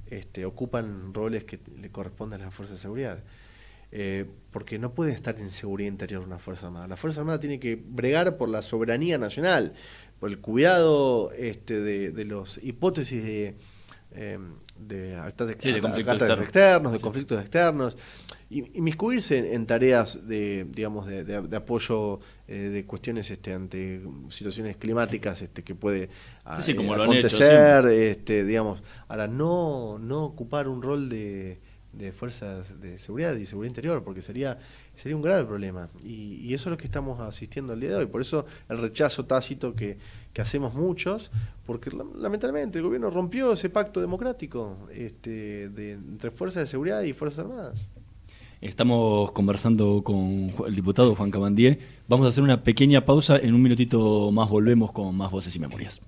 [0.06, 3.24] este, ocupan roles que le corresponden a las Fuerzas de Seguridad.
[3.90, 6.86] Eh, porque no puede estar en seguridad interior una Fuerza Armada.
[6.86, 9.72] La Fuerza Armada tiene que bregar por la soberanía nacional,
[10.20, 13.56] por el cuidado este, de, de los hipótesis de,
[14.12, 14.38] eh,
[14.78, 16.44] de actas Sí, de conflictos externos.
[16.44, 17.02] externos, de Sí.
[17.04, 17.96] conflictos externos,
[18.50, 23.52] y inmiscuirse en, en tareas de, digamos, de, de- de apoyo eh, de cuestiones este,
[23.52, 26.08] ante situaciones climáticas este, que puede
[26.44, 30.68] ah, Sí, sí, como eh, lo han hecho acontecer, este, digamos, ahora no, no ocupar
[30.68, 31.58] un rol de,
[31.92, 34.58] de fuerzas de seguridad y seguridad interior, porque sería,
[34.96, 35.90] sería un grave problema.
[36.02, 38.06] Y, y eso es lo que estamos asistiendo al día de hoy.
[38.06, 39.98] Por eso el rechazo tácito que,
[40.32, 41.30] que hacemos muchos,
[41.66, 47.02] porque la- lamentablemente el gobierno rompió ese pacto democrático este, de, entre fuerzas de seguridad
[47.02, 47.88] y fuerzas armadas.
[48.60, 51.78] Estamos conversando con el diputado Juan Cabandier.
[52.08, 53.38] Vamos a hacer una pequeña pausa.
[53.38, 56.00] En un minutito más volvemos con más voces y memorias.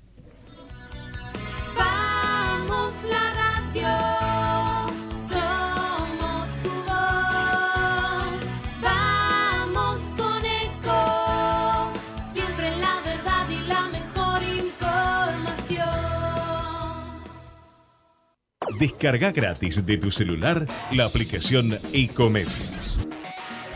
[18.80, 23.06] Descarga gratis de tu celular la aplicación Ecomedios.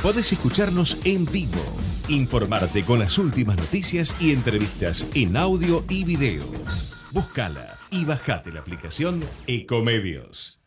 [0.03, 1.63] Podés escucharnos en vivo,
[2.09, 6.43] informarte con las últimas noticias y entrevistas en audio y video.
[7.13, 10.63] Búscala y bajate la aplicación Ecomedios.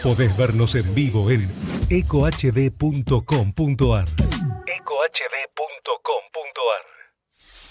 [0.00, 1.50] Podés vernos en vivo en
[1.90, 2.44] ecohd.com.ar.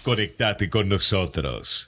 [0.04, 1.88] Conectate con nosotros.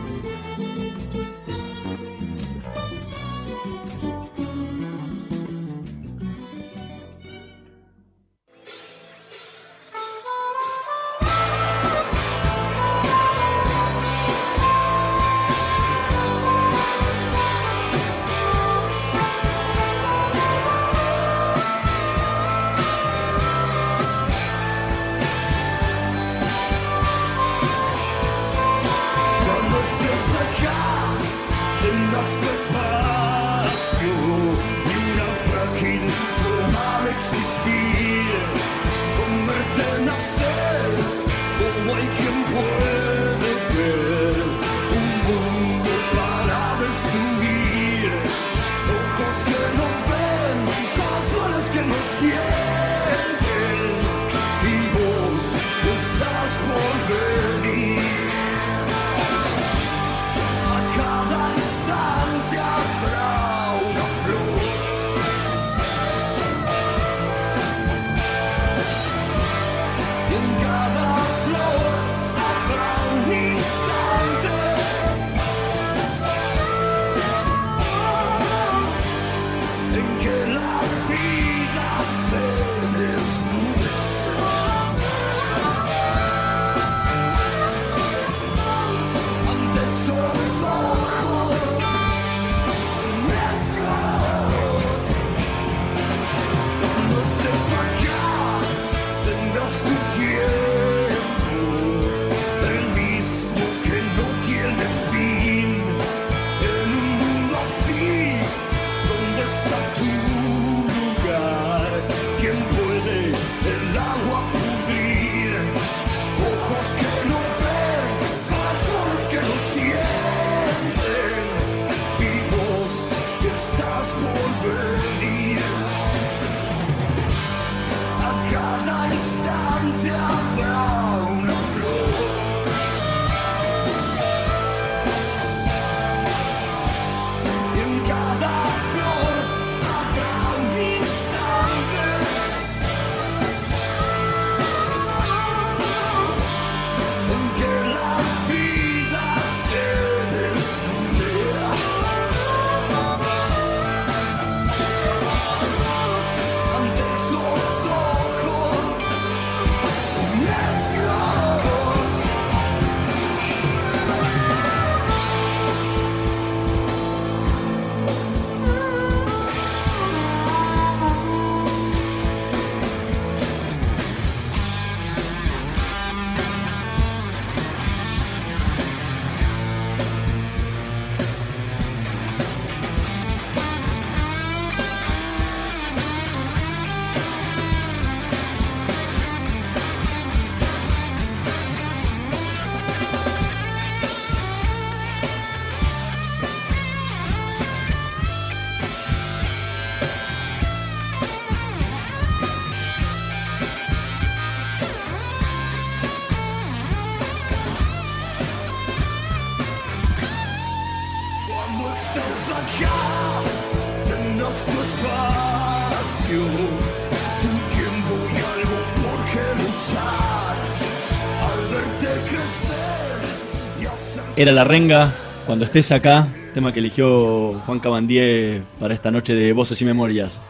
[224.41, 225.13] Era la renga,
[225.45, 230.41] cuando estés acá, tema que eligió Juan Cabandier para esta noche de Voces y Memorias.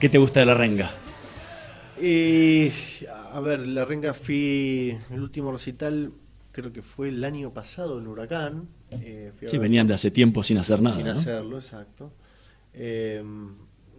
[0.00, 0.90] ¿Qué te gusta de la renga?
[2.00, 2.70] Y,
[3.34, 6.12] a ver, la renga fui, el último recital
[6.52, 8.66] creo que fue el año pasado en Huracán.
[8.92, 10.96] eh, Sí, ver- venían de hace tiempo sin hacer nada.
[10.96, 11.12] Sin ¿no?
[11.12, 12.12] hacerlo, exacto.
[12.72, 13.22] Eh,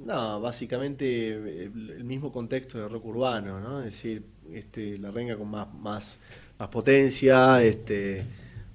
[0.03, 1.27] no, básicamente
[1.65, 3.79] el, el mismo contexto de rock urbano, ¿no?
[3.81, 6.17] Es decir, este, la renga con más, más,
[6.57, 8.25] más potencia, este,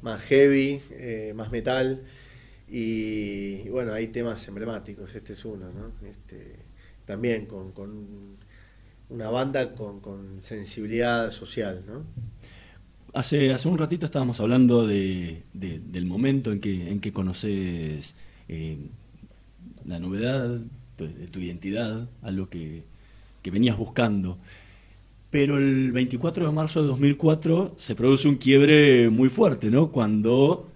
[0.03, 2.03] más heavy, eh, más metal.
[2.69, 5.93] Y, bueno, hay temas emblemáticos, este es uno, ¿no?
[6.09, 6.57] Este,
[7.05, 7.73] también con,
[9.09, 12.05] una banda con, sensibilidad social, ¿no?
[13.13, 18.15] Hace, hace un ratito estábamos hablando de, de- del momento en que, en que conoces
[18.49, 18.79] eh,
[19.85, 20.61] la novedad
[20.97, 22.85] de, tu identidad, algo que
[23.51, 24.39] venías buscando.
[25.31, 29.93] Pero el 24 de marzo de 2004 se produce un quiebre muy fuerte, ¿no?
[29.93, 30.69] Cuando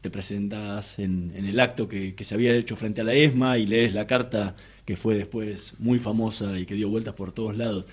[0.00, 3.58] te presentas en, en el acto que, que se había hecho frente a la ESMA
[3.58, 7.56] y lees la carta que fue después muy famosa y que dio vueltas por todos
[7.56, 7.86] lados.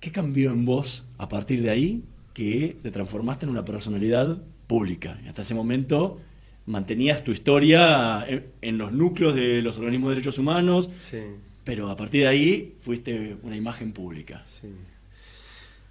[0.00, 2.02] ¿Qué cambió en vos a partir de ahí
[2.34, 5.18] que te transformaste en una personalidad pública?
[5.24, 6.20] Y hasta ese momento
[6.66, 11.18] mantenías tu historia en, en los núcleos de los organismos de derechos humanos, Sí.
[11.64, 14.42] pero a partir de ahí fuiste una imagen pública.
[14.44, 14.68] Sí.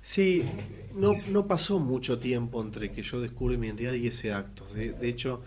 [0.08, 0.42] Sí,
[0.96, 4.66] no, no pasó mucho tiempo entre que yo descubrí mi identidad y ese acto.
[4.74, 5.42] De, de hecho,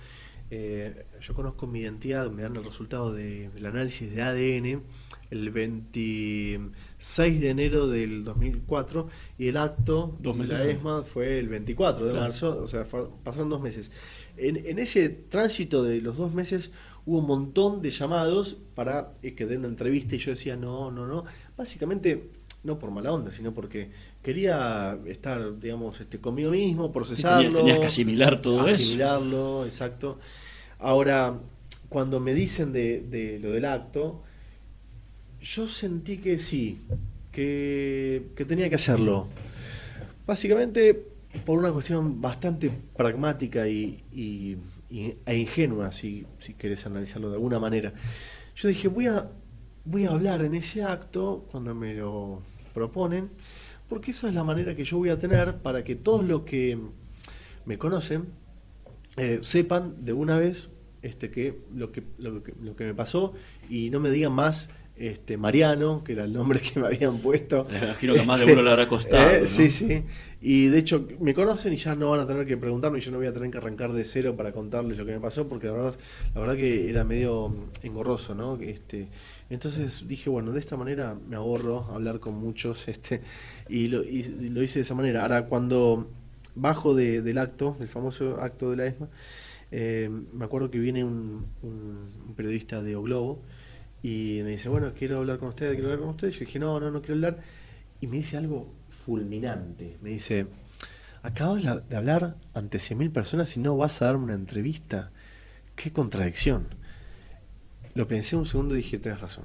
[0.51, 4.83] eh, yo conozco mi identidad, me dan el resultado de- del análisis de ADN
[5.31, 9.09] el 26 de enero del 2004
[9.39, 10.77] y el acto Dos de meses la antes.
[10.77, 12.27] ESMA fue el 24 de Claro.
[12.27, 12.85] marzo, o sea,
[13.25, 13.91] pasaron dos meses.
[14.37, 16.71] En, en ese tránsito de los dos meses
[17.07, 20.91] hubo un montón de llamados para eh, que dé una entrevista y yo decía no,
[20.91, 21.25] no, no.
[21.57, 22.29] Básicamente,
[22.63, 23.91] no por mala onda, sino porque
[24.23, 27.39] quería estar, digamos, este, conmigo mismo, procesarlo.
[27.49, 28.75] tenías- tenías que asimilar todo eso.
[28.75, 30.19] Asimilarlo, exacto.
[30.79, 31.39] Ahora,
[31.89, 34.23] cuando me dicen de, de lo del acto,
[35.43, 36.81] yo sentí que sí,
[37.33, 39.27] que, que tenía que hacerlo.
[40.27, 41.07] Básicamente
[41.47, 44.57] por una cuestión bastante pragmática y, y-
[44.91, 47.93] y- e ingenua, si, si querés analizarlo de alguna manera.
[48.57, 49.29] Yo dije, voy a,
[49.85, 52.43] voy a hablar en ese acto cuando me lo
[52.75, 53.31] proponen,
[53.91, 56.79] porque esa es la manera que yo voy a tener para que todos los que
[57.67, 58.27] me conocen
[59.17, 60.71] eh, sepan de una vez
[61.03, 63.35] este, que, lo que, lo, que, lo que me pasó
[63.69, 64.69] y no me digan más
[65.01, 67.67] este, Mariano, que era el nombre que me habían puesto.
[67.71, 69.47] Me imagino que a más de uno le habrá costado, eh, ¿no?
[69.47, 70.05] Sí, sí.
[70.43, 73.11] Y de hecho me conocen y ya no van a tener que preguntarme y yo
[73.11, 75.67] no voy a tener que arrancar de cero para contarles lo que me pasó porque
[75.67, 75.95] la verdad,
[76.35, 78.57] la verdad que era medio engorroso, ¿no?
[78.57, 79.09] Este,
[79.51, 83.21] entonces dije, bueno, de esta manera me ahorro hablar con muchos este,
[83.69, 85.23] y, lo, hice de esa manera.
[85.23, 86.09] Ahora, cuando
[86.55, 89.09] bajo de- del acto, del famoso acto de la ESMA,
[89.73, 91.47] eh, me acuerdo que viene un,
[92.37, 93.43] periodista de O Globo
[94.03, 96.35] y me dice, bueno, quiero hablar con ustedes, quiero hablar con ustedes.
[96.35, 97.39] Yo dije, no, no, no quiero hablar.
[98.01, 99.99] Y me dice algo fulminante.
[100.01, 100.47] Me dice,
[101.23, 105.11] acabas de hablar ante 100.000 personas y no vas a darme una entrevista.
[105.77, 106.80] Qué contradicción.
[107.95, 109.45] Lo pensé un segundo y dije, tienes razón.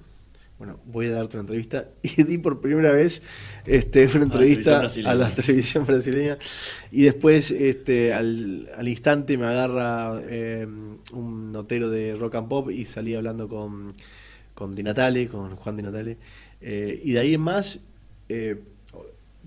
[0.57, 1.89] Bueno, voy a darte una entrevista.
[2.01, 3.21] Y di por primera vez
[3.65, 6.37] este, una entrevista a la televisión brasileña.
[6.91, 10.65] Y después, este, al, al instante, me agarra eh,
[11.11, 13.93] un notero de rock and pop y salí hablando con,
[14.53, 16.17] con Di Natale, con Juan Di Natale.
[16.61, 17.79] Eh, y de ahí en más,
[18.29, 18.61] eh,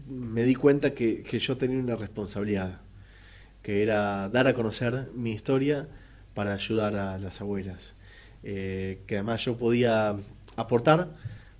[0.08, 2.80] me di cuenta que, que yo tenía una responsabilidad,
[3.62, 5.88] que era dar a conocer mi historia
[6.34, 7.94] para ayudar a las abuelas.
[8.42, 10.16] Eh, que además yo podía
[10.56, 11.14] aportar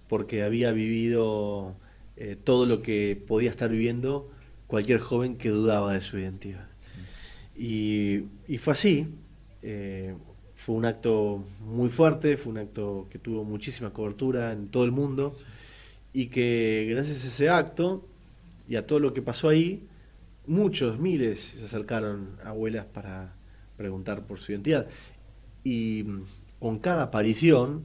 [0.09, 1.75] porque había vivido
[2.17, 4.31] eh, todo lo que podía estar viviendo
[4.67, 6.67] cualquier joven que dudaba de su identidad.
[7.57, 8.25] Y,
[8.59, 9.09] fue así.
[9.63, 10.15] eh,
[10.55, 14.91] fue un acto muy fuerte, fue un acto que tuvo muchísima cobertura en todo el
[14.91, 15.37] mundo
[16.13, 18.05] y que gracias a ese acto
[18.69, 19.87] y a todo lo que pasó ahí,
[20.49, 23.35] muchos, miles se acercaron a abuelas para
[23.77, 24.89] preguntar por su identidad.
[25.63, 26.05] Y
[26.59, 27.85] con cada aparición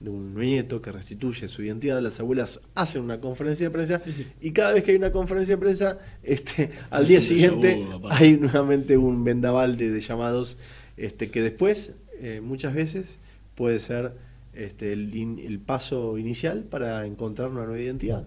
[0.00, 4.00] de un nieto que restituye su identidad, las abuelas hacen una conferencia de prensa
[4.40, 8.36] y cada vez que hay una conferencia de prensa, este, al Es día siguiente hay
[8.36, 10.58] nuevamente un vendaval de, de llamados
[10.96, 13.18] este, que después, eh, muchas veces,
[13.54, 14.12] puede ser
[14.54, 18.24] este, el, in- el paso inicial para encontrar una nueva identidad.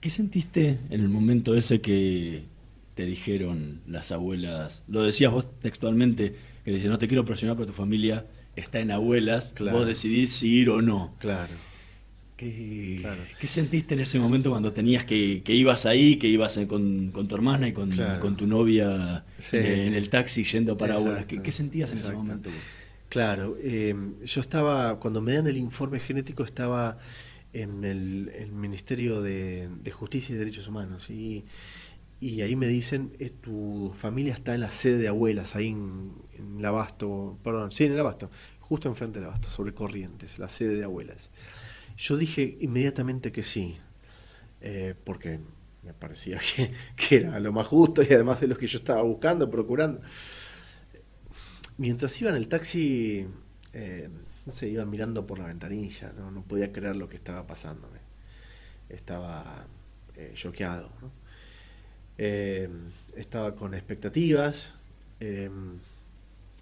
[0.00, 2.44] ¿Qué sentiste en el momento ese que
[2.94, 4.82] te dijeron las abuelas?
[4.88, 8.26] Lo decías vos textualmente, que dice, no te quiero presionar, pero tu familia
[8.60, 9.78] está en abuelas, Claro.
[9.78, 11.14] vos decidís si ir o no.
[11.18, 11.52] Claro.
[12.36, 13.20] ¿Qué, Claro.
[13.40, 17.26] qué sentiste en ese momento cuando tenías que, que ibas ahí, que ibas con, con
[17.26, 18.20] tu hermana y con, Claro.
[18.20, 19.56] con tu novia Sí.
[19.56, 21.08] en el taxi yendo para Exacto.
[21.08, 21.26] abuelas?
[21.26, 22.58] ¿Qué, qué sentías en ese momento vos?
[23.08, 23.94] Claro, eh,
[24.24, 26.98] yo estaba, cuando me dan el informe genético, estaba
[27.54, 31.42] en el, el Ministerio de, de Justicia y Derechos Humanos y,
[32.20, 36.12] y ahí me dicen, eh, tu familia está en la sede de abuelas, ahí en,
[36.36, 40.48] en el Abasto, perdón, sí, en el Abasto, justo enfrente del Abasto, sobre Corrientes, la
[40.48, 41.30] sede de abuelas.
[41.96, 43.78] Yo dije inmediatamente que sí,
[44.60, 45.38] eh, porque
[45.84, 49.02] me parecía que, que era lo más justo y además de lo que yo estaba
[49.02, 50.00] buscando, procurando.
[51.76, 53.28] Mientras iba en el taxi,
[53.72, 54.08] eh,
[54.44, 58.00] no sé, iba mirando por la ventanilla, no, no podía creer lo que estaba pasándome.
[58.88, 59.66] Estaba
[60.34, 60.90] choqueado.
[61.00, 61.12] ¿no?
[62.18, 62.68] Eh,
[63.16, 64.74] estaba con expectativas,
[65.20, 65.50] eh,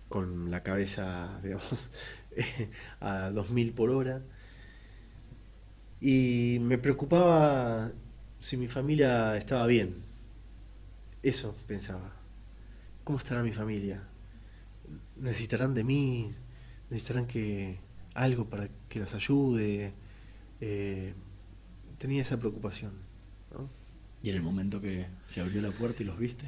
[0.08, 1.90] con la cabeza, digamos,
[3.00, 4.22] a 2000 por hora.
[6.00, 7.90] Y me preocupaba
[8.38, 9.96] si mi familia estaba bien.
[11.22, 12.12] Eso pensaba.
[13.04, 14.02] ¿Cómo estará mi familia?
[15.16, 16.34] necesitarán de mí,
[16.90, 17.78] necesitarán que
[18.14, 19.92] algo para que las ayude.
[20.60, 21.14] Eh,
[21.98, 22.92] tenía esa preocupación.
[24.26, 26.46] Y en el momento que se abrió la puerta y los viste,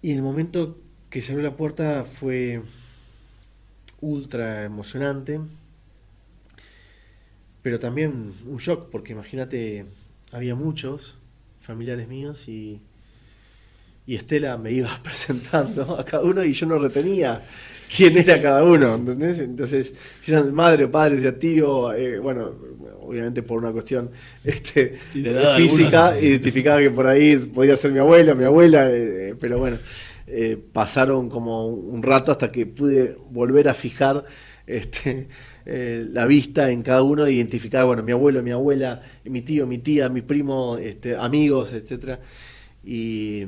[0.00, 0.78] Y en el momento
[1.10, 2.62] que se abrió la puerta fue
[4.00, 5.40] ultra emocionante,
[7.60, 9.84] pero también un shock, porque imagínate,
[10.32, 11.18] había muchos
[11.60, 12.80] familiares míos y,
[14.06, 17.42] y Estela me iba presentando a cada uno y yo no retenía
[17.94, 19.40] quién era cada uno, ¿entendés?
[19.40, 22.52] Entonces, si eran madre o padre, decía tío, eh, bueno,
[23.00, 24.10] obviamente por una cuestión
[24.44, 25.24] este, Sí,
[25.56, 26.18] física, alguna.
[26.20, 29.78] identificaba que por ahí podía ser mi abuela, mi abuela, eh, pero bueno,
[30.26, 34.24] eh, pasaron como un rato hasta que pude volver a fijar
[34.66, 35.28] este,
[35.66, 39.66] eh, la vista en cada uno e identificar, bueno, mi abuelo, mi abuela, mi tío,
[39.66, 42.20] mi tía, mi primo, este, amigos, etcétera.
[42.82, 43.46] Y,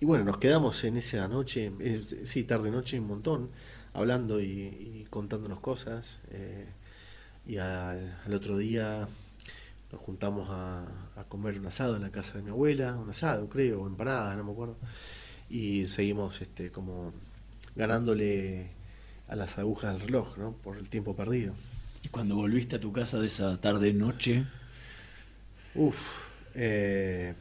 [0.00, 3.50] y bueno, nos quedamos en esa noche, eh, sí, tarde noche, un montón,
[3.92, 4.46] hablando y,
[5.02, 6.18] y contándonos cosas.
[6.30, 6.66] eh,
[7.46, 9.08] y al, al otro día
[9.92, 10.84] nos juntamos a,
[11.16, 14.36] a comer un asado en la casa de mi abuela, un asado creo, o empanadas,
[14.36, 14.76] no me acuerdo.
[15.50, 17.12] Y seguimos este, como
[17.76, 18.70] ganándole
[19.28, 20.52] a las agujas del reloj, ¿no?
[20.54, 21.54] Por el tiempo perdido.
[22.02, 24.46] y cuando volviste a tu casa de esa tarde-noche,
[25.74, 25.96] Uf,
[26.54, 27.34] eh,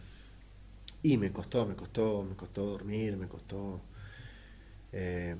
[1.04, 3.82] y me costó, me costó, me costó dormir, me costó.
[4.91, 5.36] eh,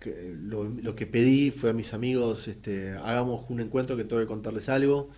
[0.00, 4.20] que lo, lo que pedí fue a mis amigos, este, hagamos un encuentro que tengo
[4.22, 5.10] que contarles algo.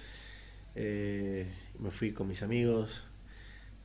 [0.75, 1.49] Eh,
[1.79, 3.05] me fui con mis amigos,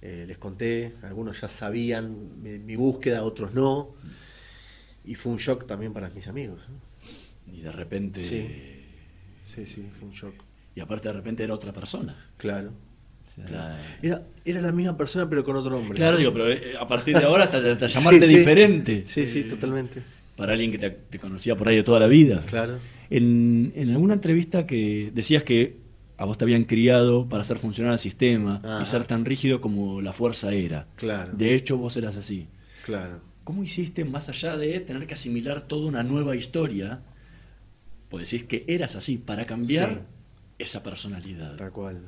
[0.02, 3.96] eh, les conté, algunos ya sabían mi, mi búsqueda, otros no.
[5.04, 6.62] Y fue un shock también para mis amigos.
[7.46, 8.22] y de repente...
[8.24, 8.86] Sí.
[9.44, 10.44] Sí, sí, fue un shock.
[10.76, 12.32] Y aparte de repente era otra persona.
[12.38, 12.74] Claro.
[13.48, 13.76] Claro.
[14.02, 15.96] era- Era, la misma persona pero con otro nombre.
[15.96, 18.38] Claro, digo, pero eh, a partir de ahora hasta, hasta llamarte Sí, sí.
[18.40, 19.04] diferente.
[19.06, 20.02] Sí, sí, Eh, totalmente.
[20.36, 22.44] Para alguien que te, te conocía por ahí de toda la vida.
[22.48, 22.80] Claro.
[23.10, 25.78] En, en alguna entrevista que decías que
[26.18, 28.82] a vos te habían criado para hacer funcionar el sistema Ajá.
[28.82, 30.88] y ser tan rígido como la fuerza era.
[30.96, 31.32] Claro.
[31.34, 32.48] De hecho, vos eras así.
[32.86, 33.22] Claro.
[33.44, 37.02] ¿Cómo hiciste, más allá de tener que asimilar toda una nueva historia,
[38.10, 39.98] pues decís que eras así, para cambiar Sí.
[40.60, 41.56] esa personalidad?
[41.56, 42.02] Tal cual.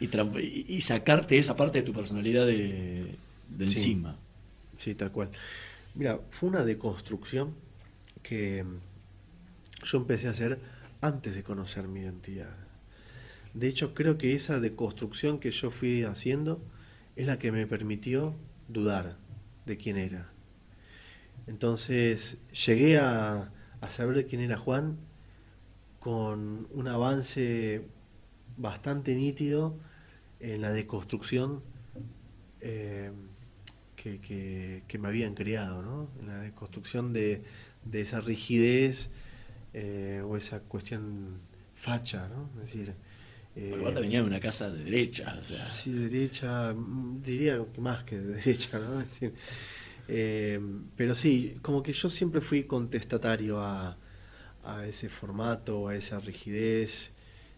[0.00, 3.16] Y, sacarte esa parte de tu personalidad de,
[3.48, 3.76] de Sí.
[3.76, 4.18] encima.
[4.78, 5.30] Sí, tal cual.
[5.94, 7.54] Mira, fue una deconstrucción
[8.22, 10.58] que mm, yo empecé a hacer
[11.00, 12.56] antes de conocer mi identidad.
[13.54, 16.60] De hecho, creo que esa deconstrucción que yo fui haciendo
[17.14, 18.34] es la que me permitió
[18.68, 19.16] dudar
[19.66, 20.28] de quién era.
[21.46, 24.96] Entonces, llegué a, a saber quién era Juan
[26.00, 27.82] con un avance
[28.56, 29.76] bastante nítido
[30.40, 31.62] en la deconstrucción
[32.60, 33.10] eh,
[33.96, 36.08] que, que- que me habían creado, ¿no?
[36.20, 37.44] En la deconstrucción de,
[37.84, 39.10] de esa rigidez
[39.74, 41.40] eh, o esa cuestión
[41.76, 42.50] facha, ¿no?
[42.62, 42.94] Es decir,
[43.56, 47.58] eh, Porque venía de una casa de derecha, o sea, Sí, de derecha, mm, diría
[47.72, 49.00] que más que de derecha, ¿no?
[49.00, 49.34] Es decir,
[50.08, 50.60] eh,
[50.96, 53.96] pero sí, como que yo siempre fui contestatario a,
[54.64, 57.12] a ese formato, a esa rigidez.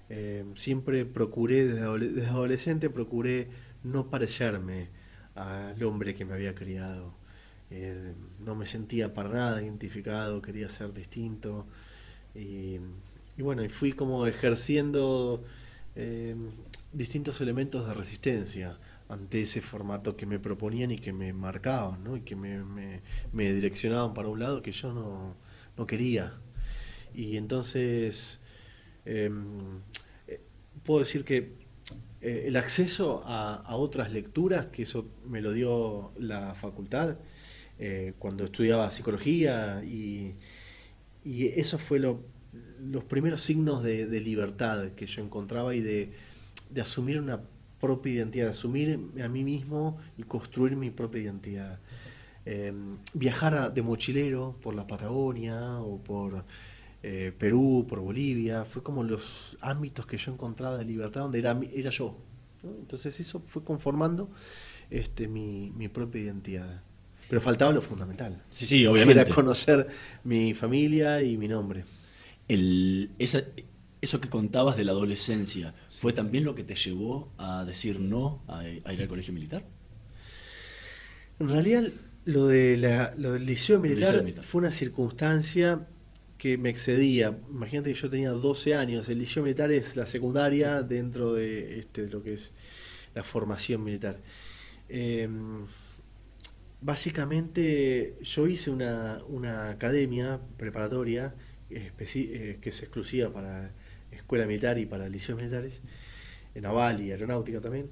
[0.09, 3.49] Eh, siempre procuré, desde, adole- desde adolescente, procuré
[3.85, 4.89] no parecerme
[5.35, 7.15] al hombre que me había criado.
[7.71, 11.67] Eh, no me sentía para nada identificado, quería ser distinto.
[12.35, 12.79] Y,
[13.39, 15.45] bueno, y fui como ejerciendo
[15.95, 16.35] eh,
[16.93, 18.79] distintos elementos de resistencia
[19.09, 22.17] ante ese formato que me proponían y que me marcaban, ¿no?
[22.17, 23.01] y que me, me-
[23.33, 25.35] me direccionaban para un lado que yo no,
[25.77, 26.35] no quería.
[27.15, 28.41] Y entonces,
[29.07, 29.31] eh,
[30.83, 31.53] puedo decir que
[32.21, 37.17] eh, el acceso a, otras lecturas, que eso me lo dio la facultad
[37.79, 40.35] eh, cuando estudiaba psicología, y,
[41.25, 42.21] eso fue lo-
[42.81, 46.13] los primeros signos de, libertad que yo encontraba y de,
[46.81, 47.41] asumir una
[47.81, 51.81] propia identidad, de asumir a mí mismo y construir mi propia identidad.
[52.45, 52.73] Eh,
[53.13, 56.45] viajar de mochilero por la Patagonia o por
[57.09, 61.59] eh, Perú, por Bolivia, fue como los ámbitos que yo encontraba de libertad donde era,
[61.73, 62.17] era yo.
[62.63, 62.71] ¿no?
[62.83, 64.31] Entonces eso fue conformando
[64.91, 66.83] este, mi, mi propia identidad.
[67.29, 68.43] Pero faltaba lo fundamental.
[68.51, 69.21] Sí, sí, obviamente.
[69.23, 69.89] Era conocer
[70.25, 71.85] mi familia y mi nombre.
[72.49, 73.45] El, esa-
[74.01, 78.43] eso que contabas de la adolescencia, ¿fue también lo que te llevó a decir no
[78.49, 79.65] a, a ir al colegio militar?
[81.39, 81.85] En realidad,
[82.25, 84.45] lo, de la- lo del liceo militar, Liceo militar.
[84.45, 85.87] fue una circunstancia
[86.39, 87.39] que me excedía.
[87.51, 89.09] Imagínate que yo tenía 12 años.
[89.09, 92.53] El liceo militar es la secundaria dentro de, este, lo que es
[93.15, 94.19] la formación militar.
[94.89, 95.29] Eh,
[96.81, 101.35] básicamente, yo hice una, una academia preparatoria
[101.71, 101.93] eh,
[102.61, 103.73] que es exclusiva para
[104.11, 105.81] escuela militar y para liceos militares,
[106.55, 107.91] naval y aeronáutica también.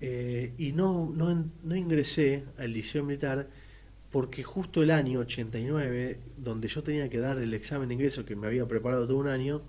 [0.00, 3.48] Eh, y no, no, no ingresé al liceo militar
[4.10, 8.36] porque justo el año 89, donde yo tenía que dar el examen de ingreso que
[8.36, 9.62] me había preparado todo un año,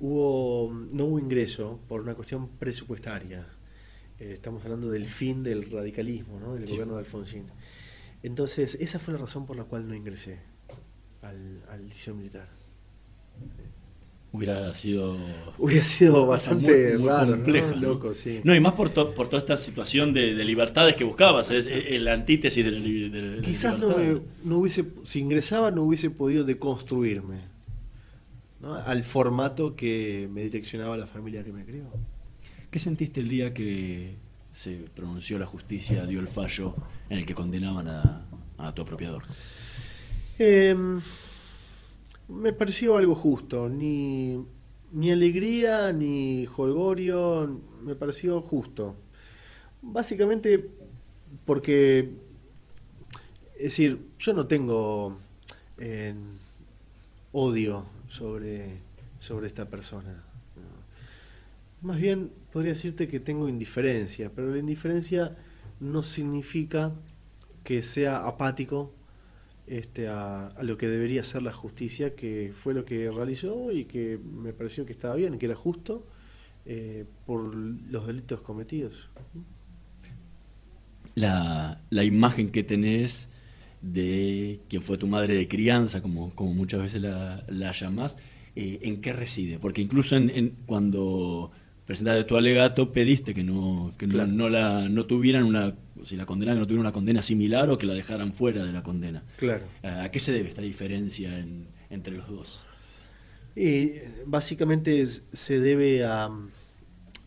[0.00, 3.46] hubo, no hubo ingreso por una cuestión presupuestaria.
[4.18, 6.54] Eh, estamos hablando del fin del radicalismo, ¿no?
[6.54, 6.72] del Sí.
[6.74, 7.46] gobierno de Alfonsín.
[8.22, 10.40] Entonces, esa fue la razón por la cual no ingresé
[11.22, 12.48] al, al liceo militar.
[14.30, 15.16] Hubiera sido.
[15.56, 17.76] Hubiera sido bastante muy, muy raro, compleja, ¿no?
[17.80, 18.40] Loco, sí.
[18.44, 21.64] No, y más por, to- por toda esta situación de, de libertades que buscabas, es,
[21.64, 24.22] es- es la antítesis de la, la- Quizás no, libertad.
[24.44, 27.40] no hubiese, si ingresaba no hubiese podido deconstruirme
[28.60, 28.74] ¿no?
[28.74, 31.84] al formato que me direccionaba la familia que me crió.
[32.70, 34.16] ¿Qué sentiste el día que
[34.52, 36.74] se pronunció la justicia, dio el fallo
[37.08, 38.26] en el que condenaban a,
[38.58, 39.22] a tu apropiador?
[40.38, 41.00] Em,
[42.28, 44.44] me pareció algo justo, ni,
[44.92, 48.94] ni alegría ni jolgorio, me pareció justo.
[49.80, 50.70] Básicamente
[51.44, 52.10] porque,
[53.56, 55.18] es decir, yo no tengo
[55.78, 56.14] eh,
[57.32, 58.78] odio sobre,
[59.20, 60.24] sobre esta persona.
[61.80, 65.36] Más bien podría decirte que tengo indiferencia, pero la indiferencia
[65.78, 66.92] no significa
[67.62, 68.92] que sea apático
[69.70, 73.84] este, a, a lo que debería ser la justicia, que fue lo que realizó y
[73.86, 76.06] que me pareció que estaba bien, que era justo
[76.66, 79.08] eh, por los delitos cometidos.
[81.14, 83.28] La, la imagen que tenés
[83.82, 88.16] de quien fue tu madre de crianza, como, como muchas veces la, la llamás,
[88.56, 89.58] eh, ¿en qué reside?
[89.58, 91.50] Porque incluso en, en- cuando
[91.86, 95.74] presentaste tu alegato pediste que no, que no- la, no tuvieran una,
[96.04, 98.82] si la condenaran no tuvieran una condena similar o que la dejaran fuera de la
[98.82, 99.22] condena.
[99.36, 99.64] Claro.
[99.82, 102.66] ¿A qué se debe esta diferencia en- entre los dos?
[103.56, 106.30] Y eh, básicamente es- se debe a,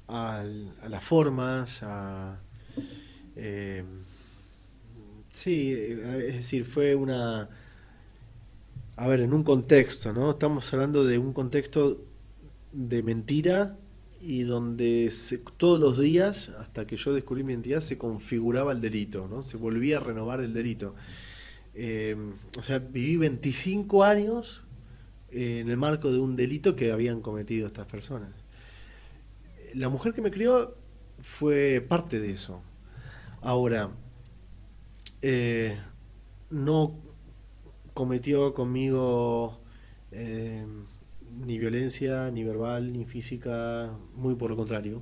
[0.07, 0.43] a
[0.89, 2.39] las formas, a...
[3.35, 3.83] eh,
[5.33, 7.49] sí, eh, es decir, fue una...
[8.97, 10.31] A ver, en un contexto, ¿no?
[10.31, 12.05] Estamos hablando de un contexto
[12.71, 13.75] de mentira
[14.21, 15.11] y donde
[15.57, 19.41] todos los días, hasta que yo descubrí mi identidad, se configuraba el delito, ¿no?
[19.41, 20.93] Se volvía a renovar el delito.
[21.73, 22.15] Eh,
[22.57, 24.63] o sea, viví 25 años
[25.31, 28.29] eh, en el marco de un delito que habían cometido estas personas.
[29.73, 30.75] La mujer que me crió
[31.21, 32.61] fue parte de eso.
[33.41, 33.89] Ahora,
[35.23, 35.79] eh,
[36.51, 36.95] no
[37.95, 39.59] cometió conmigo
[41.39, 45.01] ni violencia, ni verbal, ni física, muy por lo contrario.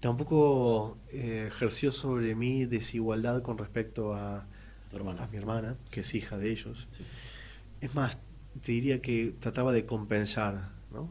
[0.00, 4.46] Tampoco eh, ejerció sobre mí desigualdad con respecto a,
[4.90, 5.24] Tu hermana.
[5.24, 6.88] a mi hermana, que es hija de ellos.
[7.80, 8.18] Es más,
[8.62, 11.08] te diría que trataba de compensar ¿no?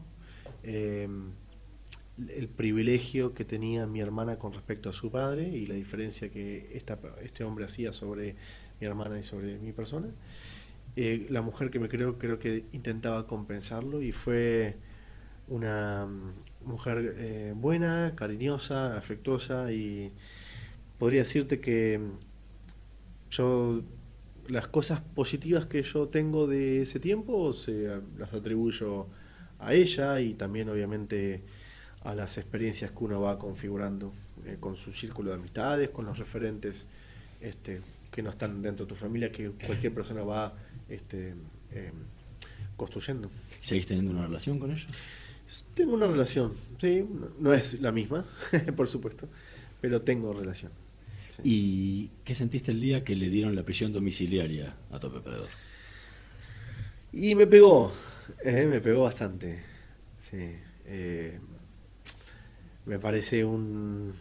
[0.62, 1.08] Eh,
[2.28, 6.70] el privilegio que tenía mi hermana con respecto a su padre y la diferencia que
[6.74, 8.36] esta, este hombre hacía sobre
[8.80, 10.08] mi hermana y sobre mi persona.
[10.96, 14.76] Eh, la mujer que me creó creo que intentaba compensarlo y fue
[15.48, 20.12] una mm, mujer eh, buena, cariñosa, afectuosa y
[20.98, 23.82] podría decirte que mm, yo
[24.48, 29.06] las cosas positivas que yo tengo de ese tiempo se las atribuyo
[29.60, 31.42] a ella y también obviamente
[32.04, 34.12] a las experiencias que uno va configurando
[34.44, 36.86] eh, con su círculo de amistades, con los referentes
[37.40, 37.80] este,
[38.10, 40.52] que no están dentro de tu familia, que cualquier persona va
[40.94, 41.34] este,
[41.72, 41.92] eh,
[42.76, 43.30] construyendo.
[43.60, 44.86] ¿Seguís teniendo una relación con ella?
[45.74, 47.04] Tengo una relación, sí,
[47.38, 48.24] no- es la misma,
[48.76, 49.28] por supuesto,
[49.80, 50.72] pero tengo relación.
[51.42, 55.48] ¿Y qué sentiste el día que le dieron la prisión domiciliaria a Tope Perdedor?
[57.12, 57.92] Y me pegó,
[58.44, 59.62] eh, me pegó bastante.
[60.30, 61.38] Sí, eh,
[62.86, 64.14] me parece un,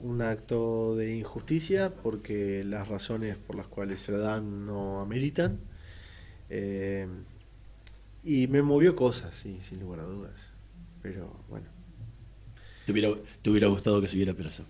[0.00, 5.58] un acto de injusticia porque las razones por las cuales se lo dan no ameritan.
[6.50, 7.06] Eh,
[8.22, 10.48] y me movió cosas, sí, sin lugar a dudas.
[11.02, 11.66] Pero bueno.
[12.84, 13.10] ¿Te hubiera,
[13.42, 14.64] te hubiera gustado que se hubiera preso?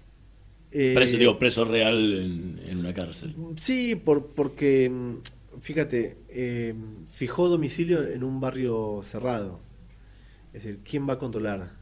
[0.73, 3.37] Eh, preso, digo, preso real en, en una cárcel.
[3.61, 6.75] Sí, por, porque, mm, fíjate, eh,
[7.09, 9.61] fijó domicilio en un barrio cerrado.
[10.53, 11.73] Es decir, ¿quién va a controlar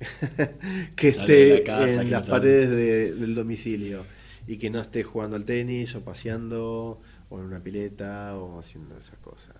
[0.96, 4.06] que la esté casa, en que las no paredes de- del domicilio
[4.46, 7.00] y que no esté jugando al tenis o paseando
[7.32, 9.54] o en una pileta o haciendo esas cosas?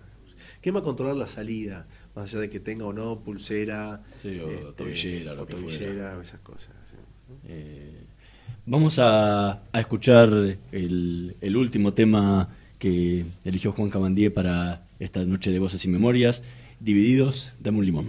[0.61, 1.87] ¿Quién va a controlar la salida?
[2.15, 5.77] Más allá de que tenga o no pulsera, Sí, o tobillera, lo o que fuera.
[5.77, 6.69] tobillera, o esas cosas.
[6.89, 6.97] sí.
[7.45, 8.03] Eh,
[8.65, 10.29] vamos a, a escuchar
[10.71, 16.43] el, el último tema que eligió Juan Camandie para esta noche de voces y memorias.
[16.79, 18.05] Divididos, dame un limón.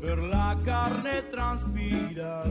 [0.00, 2.46] Ver la carne transpirar.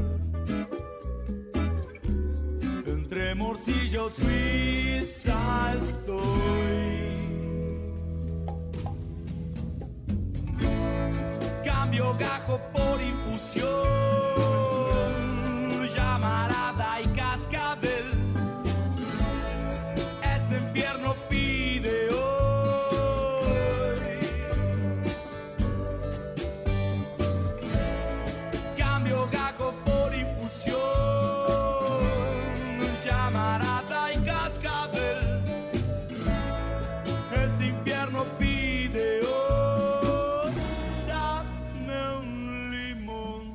[2.86, 6.30] Entre morcillo suiza estoy.
[11.64, 13.88] Cambio gajo por infusión,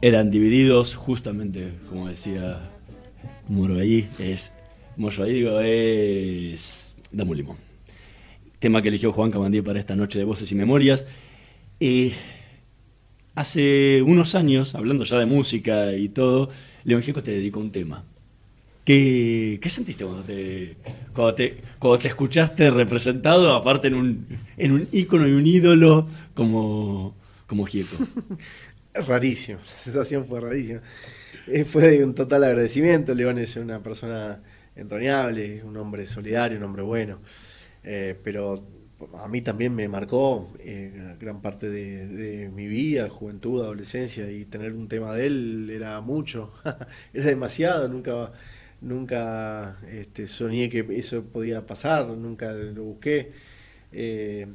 [0.05, 2.61] Eran divididos justamente, como decía
[3.48, 4.52] Moro ahí, es
[4.98, 7.57] Moro ahí, digo, es Dame un limón.
[8.59, 11.07] Tema que eligió Juan Camandí para esta noche de voces y memorias.
[11.80, 12.12] Eh,
[13.34, 16.50] hace unos años, hablando ya de música y todo,
[16.84, 18.05] León Gieco te dedicó un tema.
[18.84, 20.76] ¿Qué, qué sentiste cuando te,
[21.14, 24.26] cuando, te, cuando te escuchaste representado, aparte en un,
[24.59, 27.14] en un ícono y un ídolo como,
[27.46, 27.96] como Gieco?
[28.95, 30.80] Rarísimo, la sensación fue rarísima.
[31.47, 33.14] Eh, fue de un total agradecimiento.
[33.14, 34.40] León es una persona
[34.76, 37.20] entrañable, un hombre solidario, un hombre bueno.
[37.82, 38.64] Eh, pero
[39.18, 44.45] a mí también me marcó eh, gran parte de, de mi vida, juventud, adolescencia, y
[44.47, 46.53] tener un tema de él era mucho,
[47.12, 48.32] era demasiado, nunca,
[48.80, 53.32] nunca este, soñé que eso podía pasar, nunca lo busqué.
[53.92, 54.47] Eh,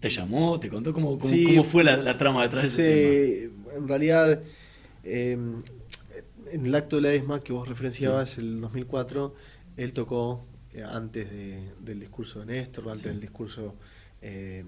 [0.00, 0.58] ¿Te llamó?
[0.58, 1.44] ¿Te contó cómo, cómo, Sí.
[1.44, 4.40] cómo fue la, la trama detrás de ese Sí, en realidad,
[5.04, 5.32] eh,
[6.52, 9.34] en el acto de la ESMA que vos referenciabas, el 2004,
[9.76, 13.08] él tocó eh, antes de- del discurso de Néstor, antes Sí.
[13.08, 13.74] del discurso
[14.22, 14.64] eh,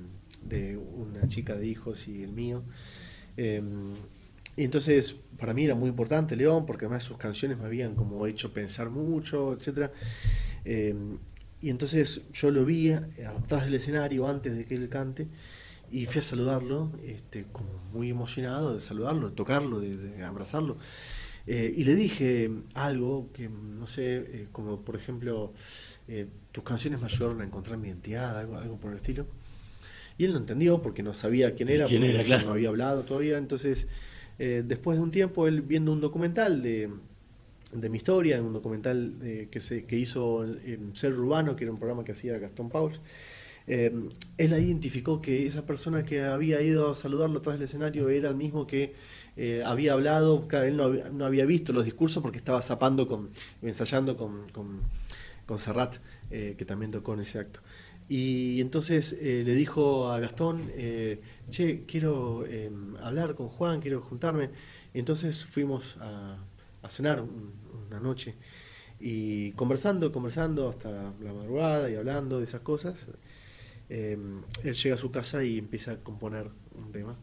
[0.49, 2.63] de una chica de hijos y el mío.
[3.37, 3.63] Eh,
[4.57, 8.27] y entonces, para mí era muy importante León, porque además sus canciones me habían como
[8.27, 9.57] hecho pensar mucho.
[10.65, 10.95] Eh,
[11.61, 15.29] y entonces yo lo vi eh, atrás del escenario antes de que él cante
[15.93, 20.79] y fui a saludarlo, este, como muy emocionado de saludarlo, de tocarlo, de, de abrazarlo.
[21.47, 25.53] Eh, y le dije algo que, no sé, eh, como por ejemplo,
[26.09, 29.27] eh, tus canciones me ayudaron a encontrar mi identidad, algo, algo por el estilo.
[30.19, 32.47] Y él no entendió porque no sabía quién era, ¿Quién era, claro?
[32.47, 33.39] no había hablado todavía.
[33.39, 33.89] Entonces,
[34.39, 36.91] eh, después de un tiempo, él viendo un documental de,
[37.73, 39.15] de mi historia, un documental
[39.51, 43.01] que, se, que hizo en Ser Urbano, que era un programa que hacía Gastón Pauls,
[43.67, 43.93] eh,
[44.39, 48.37] él identificó que esa persona que había ido a saludarlo atrás del escenario era el
[48.37, 48.95] mismo que
[49.37, 53.31] eh, había hablado, él no, había- no había visto los discursos porque estaba zapando, con,
[53.63, 54.81] ensayando con, con,
[55.47, 55.97] con Serrat,
[56.31, 57.61] eh, que también tocó en ese acto.
[58.09, 62.71] Y entonces eh, le dijo a Gastón, eh, che, quiero eh,
[63.03, 64.51] hablar con Juan, quiero juntarme.
[64.93, 66.37] Y entonces fuimos a,
[66.83, 67.53] a cenar un-
[67.89, 68.35] una noche
[69.01, 73.07] y conversando, conversando hasta la madrugada y hablando de esas cosas.
[73.95, 74.17] Eh,
[74.65, 77.15] él llega a su casa y empieza a componer un tema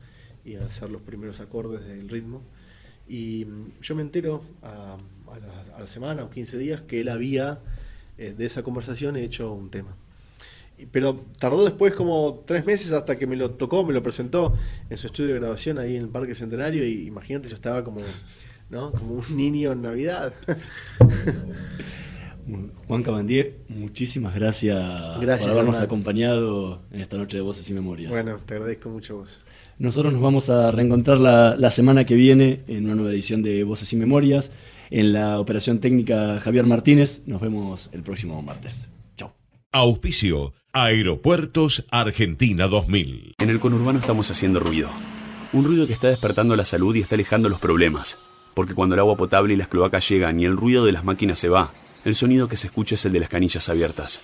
[0.46, 2.44] y a hacer los primeros acordes del ritmo.
[3.08, 4.96] Y mm, yo me entero a,
[5.32, 7.60] a la, a la semana o 15 días que él había,
[8.20, 9.96] eh, de esa conversación, hecho un tema.
[10.92, 14.54] Pero tardó después como tres meses hasta que me lo tocó, me lo presentó
[14.92, 18.02] en su estudio de grabación ahí en el Parque Centenario y imagínate, yo estaba como,
[18.70, 18.92] ¿no?
[18.92, 20.36] como un niño en Navidad.
[22.88, 24.78] Juan Cabandier, muchísimas gracias,
[25.20, 25.86] Gracias, por habernos Hernán.
[25.86, 28.10] acompañado en esta noche de Voces y Memorias.
[28.10, 29.40] Bueno, te agradezco mucho a vos.
[29.78, 33.64] Nosotros nos vamos a reencontrar la, la semana que viene en una nueva edición de
[33.64, 34.52] Voces y Memorias.
[34.90, 37.22] En la operación técnica Javier Martínez.
[37.28, 38.90] Nos vemos el próximo martes.
[39.72, 43.36] Auspicio Aeropuertos Argentina 2000.
[43.38, 44.90] En el conurbano estamos haciendo ruido.
[45.54, 48.18] Un ruido que está despertando la salud y está alejando los problemas.
[48.56, 51.38] Porque cuando el agua potable y las cloacas llegan y el ruido de las máquinas
[51.38, 51.72] se va,
[52.06, 54.22] el sonido que se escucha es el de las canillas abiertas.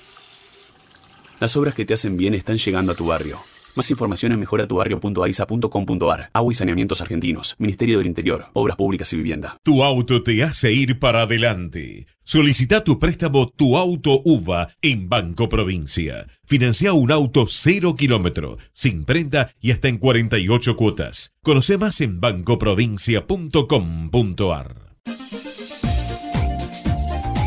[1.39, 3.39] Las obras que te hacen bien están llegando a tu barrio.
[3.75, 6.29] Más información en mejoratubarrio.aisa.com.ar.
[6.31, 7.55] Agua y saneamientos argentinos.
[7.57, 8.45] Ministerio del Interior.
[8.53, 9.57] Obras públicas y vivienda.
[9.63, 12.07] Tu auto te hace ir para adelante.
[12.23, 16.25] Solicita tu préstamo Tu Auto UVA en Banco Provincia.
[16.45, 21.33] Financia un auto cero kilómetro, sin prenda y hasta en 48 cuotas.
[21.43, 24.95] Conoce más en bancoprovincia.com.ar.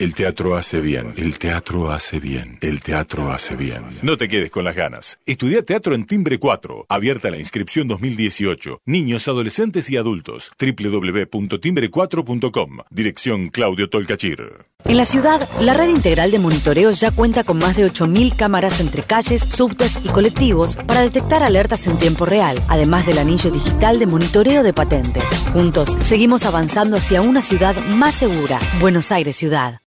[0.00, 3.82] El teatro hace bien, el teatro hace bien, el teatro hace bien.
[4.02, 5.18] No te quedes con las ganas.
[5.26, 6.86] Estudia teatro en Timbre 4.
[6.88, 8.82] Abierta la inscripción 2018.
[8.86, 10.52] Niños, adolescentes y adultos.
[10.56, 12.78] www.timbre4.com.
[12.90, 14.66] Dirección Claudio Tolcachir.
[14.84, 18.78] En la ciudad, la red integral de monitoreo ya cuenta con más de 8.000 cámaras
[18.78, 23.98] entre calles, subtes y colectivos para detectar alertas en tiempo real, además del anillo digital
[23.98, 25.24] de monitoreo de patentes.
[25.52, 28.60] Juntos, seguimos avanzando hacia una ciudad más segura.
[28.80, 29.80] Buenos Aires Ciudad.